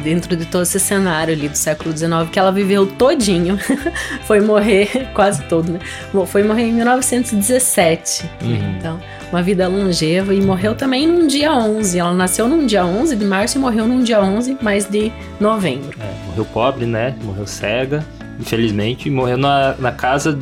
Dentro 0.03 0.35
de 0.35 0.45
todo 0.45 0.61
esse 0.61 0.79
cenário 0.79 1.33
ali 1.33 1.49
do 1.49 1.57
século 1.57 1.97
XIX, 1.97 2.29
que 2.31 2.37
ela 2.37 2.51
viveu 2.51 2.85
todinho, 2.85 3.57
foi 4.27 4.41
morrer, 4.41 5.09
quase 5.15 5.41
todo, 5.45 5.71
né? 5.71 5.79
Foi 6.27 6.43
morrer 6.43 6.65
em 6.67 6.73
1917. 6.73 8.29
Uhum. 8.43 8.47
Né? 8.47 8.75
Então, 8.77 9.01
uma 9.31 9.41
vida 9.41 9.67
longeva 9.67 10.35
e 10.35 10.41
morreu 10.41 10.75
também 10.75 11.07
num 11.07 11.25
dia 11.25 11.51
11. 11.51 11.97
Ela 11.97 12.13
nasceu 12.13 12.47
num 12.47 12.67
dia 12.67 12.85
11 12.85 13.15
de 13.15 13.25
março 13.25 13.57
e 13.57 13.59
morreu 13.59 13.87
num 13.87 14.03
dia 14.03 14.21
11, 14.21 14.59
mais 14.61 14.85
de 14.85 15.11
novembro. 15.39 15.97
É, 15.99 16.27
morreu 16.27 16.45
pobre, 16.45 16.85
né? 16.85 17.15
Morreu 17.23 17.47
cega 17.47 18.05
infelizmente, 18.39 19.09
morreu 19.09 19.37
na, 19.37 19.75
na 19.77 19.91
casa 19.91 20.37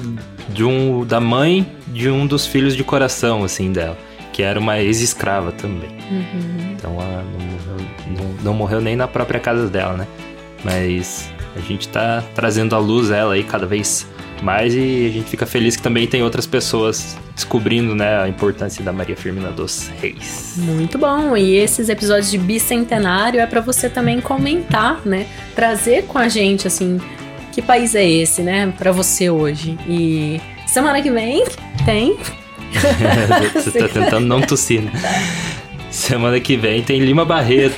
de 0.49 0.63
um, 0.63 1.05
da 1.05 1.19
mãe 1.19 1.65
de 1.87 2.09
um 2.09 2.25
dos 2.25 2.45
filhos 2.45 2.75
de 2.75 2.83
coração, 2.83 3.43
assim, 3.43 3.71
dela. 3.71 3.97
Que 4.33 4.43
era 4.43 4.59
uma 4.59 4.79
ex-escrava 4.79 5.51
também. 5.51 5.89
Uhum. 6.09 6.71
Então 6.71 6.93
ela 6.93 7.23
não 7.23 7.45
morreu, 7.45 7.87
não, 8.07 8.43
não 8.43 8.53
morreu 8.53 8.81
nem 8.81 8.95
na 8.95 9.07
própria 9.07 9.39
casa 9.39 9.67
dela, 9.67 9.93
né? 9.93 10.07
Mas 10.63 11.29
a 11.55 11.59
gente 11.59 11.87
tá 11.89 12.23
trazendo 12.35 12.75
à 12.75 12.79
luz 12.79 13.11
ela 13.11 13.33
aí 13.33 13.43
cada 13.43 13.65
vez 13.65 14.07
mais 14.41 14.73
e 14.73 15.07
a 15.07 15.09
gente 15.09 15.29
fica 15.29 15.45
feliz 15.45 15.75
que 15.75 15.81
também 15.81 16.07
tem 16.07 16.23
outras 16.23 16.45
pessoas 16.45 17.17
descobrindo, 17.35 17.95
né, 17.95 18.21
a 18.21 18.27
importância 18.27 18.83
da 18.83 18.91
Maria 18.91 19.15
Firmina 19.15 19.49
dos 19.49 19.89
Reis. 20.01 20.55
Muito 20.57 20.97
bom. 20.97 21.35
E 21.35 21.55
esses 21.55 21.89
episódios 21.89 22.31
de 22.31 22.37
bicentenário 22.37 23.39
é 23.39 23.45
para 23.45 23.61
você 23.61 23.89
também 23.89 24.21
comentar, 24.21 25.01
né, 25.05 25.27
trazer 25.55 26.05
com 26.05 26.17
a 26.17 26.27
gente 26.27 26.67
assim 26.67 26.99
que 27.51 27.61
país 27.61 27.95
é 27.95 28.07
esse, 28.07 28.41
né, 28.41 28.73
para 28.77 28.91
você 28.91 29.29
hoje. 29.29 29.77
E 29.87 30.39
semana 30.65 31.01
que 31.01 31.11
vem 31.11 31.43
tem. 31.85 32.17
você 33.53 33.71
tá 33.79 33.87
tentando 33.87 34.27
não 34.27 34.41
tossir, 34.41 34.81
né? 34.81 34.91
Semana 35.89 36.39
que 36.39 36.55
vem 36.55 36.83
tem 36.83 36.99
Lima 36.99 37.25
Barreto, 37.25 37.75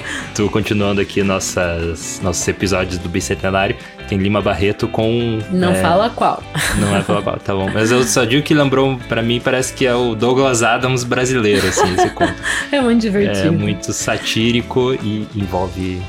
continuando 0.51 0.99
aqui 0.99 1.23
nossas, 1.23 2.19
nossos 2.21 2.45
episódios 2.45 2.97
do 2.97 3.07
Bicentenário. 3.07 3.75
Tem 4.09 4.17
Lima 4.17 4.41
Barreto 4.41 4.85
com. 4.89 5.39
Não 5.49 5.71
é, 5.71 5.81
fala 5.81 6.09
qual. 6.09 6.43
Não 6.77 6.93
é 6.93 7.01
falar 7.01 7.21
qual, 7.21 7.37
tá 7.37 7.53
bom. 7.55 7.69
Mas 7.73 7.89
eu 7.89 8.03
só 8.03 8.25
digo 8.25 8.43
que 8.43 8.53
lembrou, 8.53 8.99
para 9.07 9.21
mim, 9.21 9.39
parece 9.39 9.73
que 9.73 9.85
é 9.85 9.95
o 9.95 10.13
Douglas 10.13 10.61
Adams 10.61 11.05
brasileiro, 11.05 11.65
assim, 11.65 11.93
esse 11.93 12.09
conto. 12.09 12.35
É 12.69 12.81
muito 12.81 13.01
divertido. 13.01 13.47
É 13.47 13.51
muito 13.51 13.93
satírico 13.93 14.93
e 14.93 15.25
envolve 15.33 16.01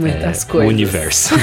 Muitas 0.00 0.42
é, 0.42 0.46
coisas. 0.46 0.66
o 0.66 0.72
universo. 0.72 1.34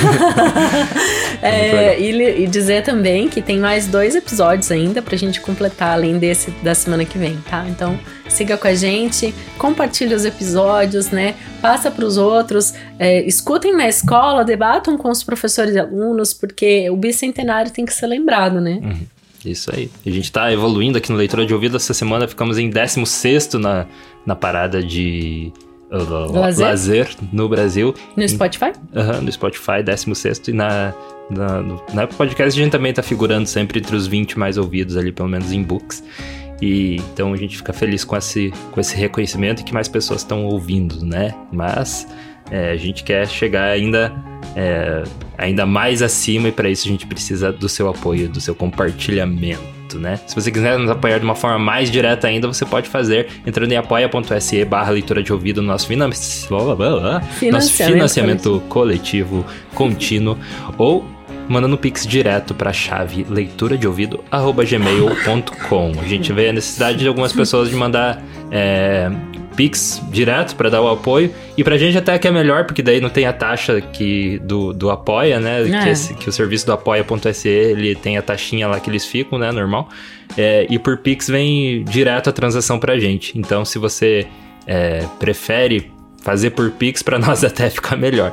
é, 1.41 2.00
e, 2.00 2.43
e, 2.43 2.48
dizer 2.48 2.84
também 2.84 3.28
que 3.28 3.41
tem 3.41 3.60
mais 3.60 3.88
dois 3.88 4.15
episódios 4.15 4.72
ainda 4.72 5.02
pra 5.02 5.15
gente 5.15 5.39
completar, 5.39 5.93
além 5.93 6.17
desse 6.17 6.52
da 6.63 6.74
semana 6.74 7.06
que 7.06 7.17
vem, 7.17 7.38
tá? 7.50 7.65
Então 7.70 8.00
siga 8.28 8.58
com 8.58 8.67
a 8.67 8.76
gente, 8.76 9.34
compartilhe 9.58 10.13
os 10.13 10.26
episódios, 10.26 11.10
né? 11.10 11.36
Passa 11.62 11.91
para 11.91 12.06
os 12.06 12.17
outros, 12.17 12.74
é, 13.00 13.22
escutem 13.26 13.76
na 13.76 13.88
escola, 13.88 14.43
debatam 14.43 14.98
com 14.98 15.10
os 15.10 15.24
professores 15.24 15.76
e 15.76 15.80
alunos, 15.80 16.34
porque 16.34 16.89
o 16.89 16.98
bicentenário 16.98 17.72
tem 17.72 17.86
que 17.86 17.93
ser 17.93 18.08
lembrado, 18.08 18.60
né? 18.60 18.80
Uhum. 18.84 19.06
Isso 19.46 19.74
aí. 19.74 19.89
A 20.06 20.10
gente 20.10 20.32
tá 20.32 20.52
evoluindo 20.52 20.98
aqui 20.98 21.12
no 21.12 21.17
Leitura 21.17 21.46
de 21.46 21.54
Ouvido. 21.54 21.78
Essa 21.78 21.93
semana 21.93 22.28
ficamos 22.28 22.58
em 22.58 22.70
16 22.70 23.54
na, 23.54 23.86
na 24.26 24.36
parada 24.36 24.84
de 24.84 25.54
lazer? 25.89 26.65
lazer 26.65 27.10
no 27.32 27.47
Brasil. 27.47 27.93
No 28.15 28.28
Spotify? 28.28 28.73
Uhum, 28.93 29.21
no 29.21 29.32
Spotify, 29.32 29.84
16 29.84 30.47
e 30.47 30.54
na, 30.54 30.93
na, 31.30 31.62
no, 31.62 31.82
na 31.93 32.08
podcast 32.08 32.60
a 32.60 32.63
gente 32.63 32.71
também 32.71 32.93
tá 32.93 33.02
figurando 33.02 33.47
sempre 33.47 33.80
entre 33.80 33.95
os 33.95 34.08
20 34.08 34.38
mais 34.38 34.58
ouvidos 34.58 34.97
ali, 34.97 35.12
pelo 35.12 35.30
menos 35.30 35.52
em 35.52 35.63
books. 35.63 36.04
E 36.62 36.95
então 37.13 37.34
a 37.34 37.38
gente 37.38 37.58
fica 37.58 37.71
feliz 37.71 38.04
com 38.04 38.17
esse, 38.17 38.52
com 38.71 38.80
esse 38.80 38.95
reconhecimento 38.95 39.62
e 39.62 39.63
que 39.63 39.73
mais 39.73 39.88
pessoas 39.88 40.21
estão 40.21 40.45
ouvindo, 40.45 41.06
né? 41.06 41.34
Mas 41.52 42.08
é, 42.50 42.71
a 42.71 42.78
gente 42.78 43.04
quer 43.04 43.28
chegar 43.28 43.65
ainda, 43.65 44.13
é, 44.56 45.04
ainda 45.38 45.65
mais 45.65 46.02
acima 46.02 46.47
e 46.47 46.52
para 46.52 46.69
isso 46.69 46.88
a 46.88 46.91
gente 46.91 47.06
precisa 47.06 47.52
do 47.52 47.69
seu 47.69 47.88
apoio, 47.88 48.28
do 48.28 48.41
seu 48.41 48.56
compartilhamento. 48.56 49.77
Né? 49.95 50.19
Se 50.28 50.36
você 50.36 50.52
quiser 50.52 50.78
nos 50.78 50.89
apoiar 50.89 51.19
de 51.19 51.26
uma 51.26 51.36
forma 51.36 51.60
mais 51.60 51.89
direta 51.89 52.28
ainda, 52.28 52.47
você 52.47 52.65
pode 52.65 52.89
fazer 52.89 53.28
entrando 53.45 53.71
em 53.71 53.78
apoia.se 53.78 54.65
barra 54.65 54.91
leitura 54.91 55.23
de 55.23 55.32
ouvido 55.32 55.62
no 55.62 55.67
nosso, 55.67 55.88
finan... 55.88 56.10
financiamento, 56.12 57.54
nosso 57.54 57.73
financiamento 57.73 58.63
coletivo. 58.67 59.45
contínuo 59.73 60.38
ou 60.78 61.06
mandando 61.47 61.78
pix 61.78 62.06
direto 62.06 62.54
para 62.54 62.71
a 62.71 62.73
chave 62.73 63.26
leitura 63.30 63.78
de 63.78 63.88
ouvido 63.88 64.23
gmail.com. 64.32 65.93
A 66.00 66.08
gente 66.08 66.34
vê 66.34 66.50
a 66.50 66.54
necessidade 66.54 66.97
de 66.97 67.08
algumas 67.08 67.32
pessoas 67.32 67.69
de 67.69 67.76
mandar 67.76 68.21
é, 68.52 69.10
Pix 69.58 70.00
direto 70.12 70.56
para 70.56 70.70
dar 70.70 70.82
o 70.82 70.88
apoio. 70.88 71.34
E 71.58 71.63
pra 71.63 71.78
gente 71.78 71.98
até 71.98 72.17
que 72.20 72.28
é 72.28 72.32
melhor, 72.32 72.65
porque 72.65 72.84
daí 72.84 73.02
não 73.02 73.10
tem 73.10 73.26
a 73.26 73.34
taxa 73.34 73.82
que 73.82 74.39
do, 74.43 74.72
do 74.72 74.91
apoia, 74.91 75.39
né? 75.39 75.63
É. 75.67 75.84
Que, 75.84 75.89
esse, 75.89 76.13
que, 76.13 76.30
o 76.30 76.32
serviço 76.32 76.67
do 76.67 76.72
apoia.se 76.72 77.50
ele 77.50 77.96
tem 77.96 78.17
a 78.17 78.22
taxinha 78.22 78.67
lá 78.67 78.80
que 78.80 78.89
eles 78.89 79.06
ficam, 79.06 79.39
né? 79.39 79.52
Normal. 79.52 79.89
É, 80.38 80.67
e 80.70 80.78
por 80.78 81.00
Pix 81.00 81.28
vem 81.28 81.84
direto 81.84 82.30
a 82.30 82.34
transação 82.34 82.80
pra 82.80 83.00
gente. 83.00 83.38
Então, 83.38 83.65
se 83.65 83.80
você 83.80 84.28
é, 84.67 85.04
prefere 85.20 85.91
fazer 86.22 86.52
por 86.52 86.70
Pix 86.72 87.02
para 87.02 87.17
nós 87.20 87.43
até 87.43 87.70
ficar 87.70 87.96
melhor. 87.96 88.32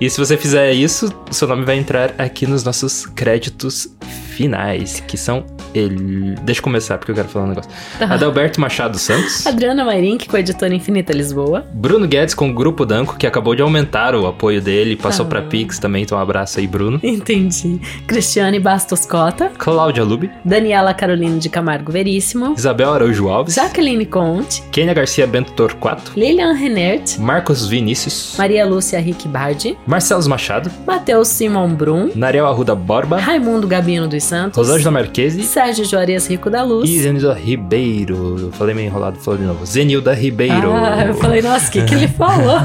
E 0.00 0.10
se 0.10 0.18
você 0.18 0.36
fizer 0.36 0.72
isso, 0.72 1.14
seu 1.30 1.46
nome 1.46 1.64
vai 1.64 1.76
entrar 1.76 2.14
aqui 2.18 2.46
nos 2.46 2.64
nossos 2.64 3.06
créditos 3.06 3.88
finais, 4.34 4.98
que 5.06 5.16
são 5.16 5.46
ele. 5.74 6.34
Deixa 6.42 6.60
eu 6.60 6.64
começar, 6.64 6.98
porque 6.98 7.10
eu 7.10 7.14
quero 7.14 7.28
falar 7.28 7.46
um 7.46 7.48
negócio. 7.48 7.70
Tá. 7.98 8.14
Adalberto 8.14 8.60
Machado 8.60 8.98
Santos. 8.98 9.46
Adriana 9.46 9.84
Mairink, 9.84 10.28
com 10.28 10.36
a 10.36 10.40
editora 10.40 10.74
Infinita 10.74 11.12
Lisboa. 11.12 11.66
Bruno 11.72 12.06
Guedes, 12.06 12.34
com 12.34 12.48
o 12.50 12.54
Grupo 12.54 12.86
Danco, 12.86 13.16
que 13.16 13.26
acabou 13.26 13.54
de 13.54 13.62
aumentar 13.62 14.14
o 14.14 14.26
apoio 14.26 14.60
dele, 14.60 14.96
passou 14.96 15.26
ah. 15.26 15.28
para 15.28 15.42
Pix 15.42 15.78
também, 15.78 16.02
então 16.02 16.16
um 16.16 16.20
abraço 16.20 16.60
aí, 16.60 16.66
Bruno. 16.66 17.00
Entendi. 17.02 17.80
Cristiane 18.06 18.60
Bastos 18.60 19.04
Cota. 19.04 19.50
Cláudia 19.58 20.04
Lube. 20.04 20.30
Daniela 20.44 20.94
Carolina 20.94 21.38
de 21.38 21.48
Camargo 21.48 21.90
Veríssimo. 21.90 22.54
Isabel 22.56 22.92
Araújo 22.92 23.28
Alves. 23.28 23.54
Jaqueline 23.54 24.06
Conte. 24.06 24.62
Kênia 24.70 24.94
Garcia 24.94 25.26
Bento 25.26 25.52
Torquato. 25.52 26.12
Lilian 26.16 26.52
Renert. 26.52 27.18
Marcos 27.18 27.66
Vinícius. 27.66 28.34
Maria 28.38 28.64
Lúcia 28.64 29.00
Rick 29.00 29.26
Bardi. 29.28 29.76
Marcelos 29.86 30.26
Machado. 30.26 30.70
Matheus 30.86 31.28
Simon 31.28 31.74
Brum. 31.74 32.10
Nariel 32.14 32.46
Arruda 32.46 32.74
Borba. 32.74 33.18
Raimundo 33.18 33.66
Gabino 33.66 34.06
dos 34.06 34.22
Santos. 34.22 34.56
Rosângela 34.56 34.90
Marquesi. 34.90 35.42
Sérgio 35.42 35.63
Juarez 35.72 36.26
Rico 36.26 36.50
da 36.50 36.62
Luz. 36.62 36.88
E 36.88 37.00
Zenilda 37.00 37.32
Ribeiro. 37.32 38.36
Eu 38.38 38.52
falei 38.52 38.74
meio 38.74 38.86
enrolado, 38.86 39.18
falou 39.18 39.38
de 39.38 39.46
novo. 39.46 39.64
Zenilda 39.64 40.12
Ribeiro. 40.12 40.72
Ah, 40.72 41.06
eu 41.06 41.14
falei, 41.14 41.40
nossa, 41.40 41.68
o 41.68 41.72
que, 41.72 41.82
que 41.82 41.94
ele 41.94 42.08
falou? 42.08 42.58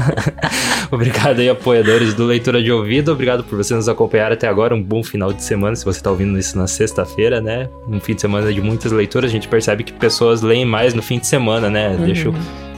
Obrigado 0.90 1.40
aí, 1.40 1.48
apoiadores 1.48 2.14
do 2.14 2.26
Leitura 2.26 2.62
de 2.62 2.70
Ouvido. 2.70 3.12
Obrigado 3.12 3.44
por 3.44 3.56
você 3.56 3.74
nos 3.74 3.88
acompanhar 3.88 4.32
até 4.32 4.48
agora. 4.48 4.74
Um 4.74 4.82
bom 4.82 5.02
final 5.02 5.32
de 5.32 5.42
semana, 5.42 5.76
se 5.76 5.84
você 5.84 5.98
está 5.98 6.10
ouvindo 6.10 6.38
isso 6.38 6.58
na 6.58 6.66
sexta-feira, 6.66 7.40
né? 7.40 7.68
Um 7.88 8.00
fim 8.00 8.14
de 8.14 8.20
semana 8.20 8.52
de 8.52 8.60
muitas 8.60 8.92
leituras. 8.92 9.30
A 9.30 9.32
gente 9.32 9.48
percebe 9.48 9.84
que 9.84 9.92
pessoas 9.92 10.42
leem 10.42 10.64
mais 10.64 10.94
no 10.94 11.02
fim 11.02 11.18
de 11.18 11.26
semana, 11.26 11.70
né? 11.70 11.90
Uhum. 11.90 12.04
Deixa 12.04 12.28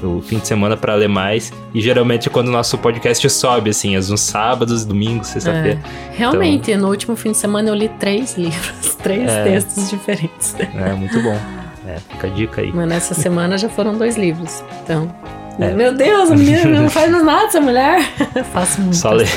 o 0.02 0.20
fim 0.20 0.38
de 0.38 0.46
semana 0.46 0.76
para 0.76 0.94
ler 0.94 1.08
mais. 1.08 1.52
E 1.74 1.80
geralmente 1.80 2.28
é 2.28 2.30
quando 2.30 2.48
o 2.48 2.50
nosso 2.50 2.76
podcast 2.78 3.28
sobe, 3.30 3.70
assim, 3.70 3.96
às 3.96 4.10
uns 4.10 4.20
sábados, 4.20 4.84
domingos, 4.84 5.28
sexta-feira. 5.28 5.80
É, 6.12 6.16
realmente, 6.16 6.70
então... 6.70 6.82
no 6.82 6.90
último 6.90 7.16
fim 7.16 7.32
de 7.32 7.38
semana 7.38 7.68
eu 7.68 7.74
li 7.74 7.88
três 7.88 8.34
livros, 8.38 8.94
três 9.02 9.30
é, 9.30 9.44
textos 9.44 9.90
diferentes. 9.90 10.54
É, 10.58 10.92
muito 10.94 11.20
bom. 11.22 11.38
É, 11.86 11.98
fica 12.10 12.26
a 12.26 12.30
dica 12.30 12.60
aí. 12.60 12.72
Mas 12.72 12.88
nessa 12.88 13.14
semana 13.14 13.58
já 13.58 13.68
foram 13.68 13.96
dois 13.96 14.16
livros. 14.16 14.62
Então. 14.82 15.12
É. 15.58 15.70
Meu 15.74 15.94
Deus, 15.94 16.30
a 16.30 16.36
menina 16.36 16.64
não 16.64 16.88
faz 16.90 17.10
nada 17.10 17.44
essa 17.44 17.60
mulher. 17.60 18.02
Faço 18.52 18.80
muito. 18.80 18.96
Só 18.96 19.10
ler. 19.10 19.28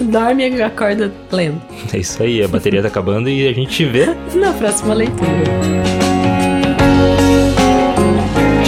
Dorme 0.00 0.48
e 0.48 0.62
acorda 0.62 1.12
lendo. 1.30 1.60
É 1.92 1.98
isso 1.98 2.22
aí, 2.22 2.42
a 2.42 2.48
bateria 2.48 2.80
tá 2.80 2.88
acabando 2.88 3.28
e 3.28 3.46
a 3.46 3.52
gente 3.52 3.84
vê 3.84 4.06
na 4.34 4.52
próxima 4.52 4.94
leitura. 4.94 5.99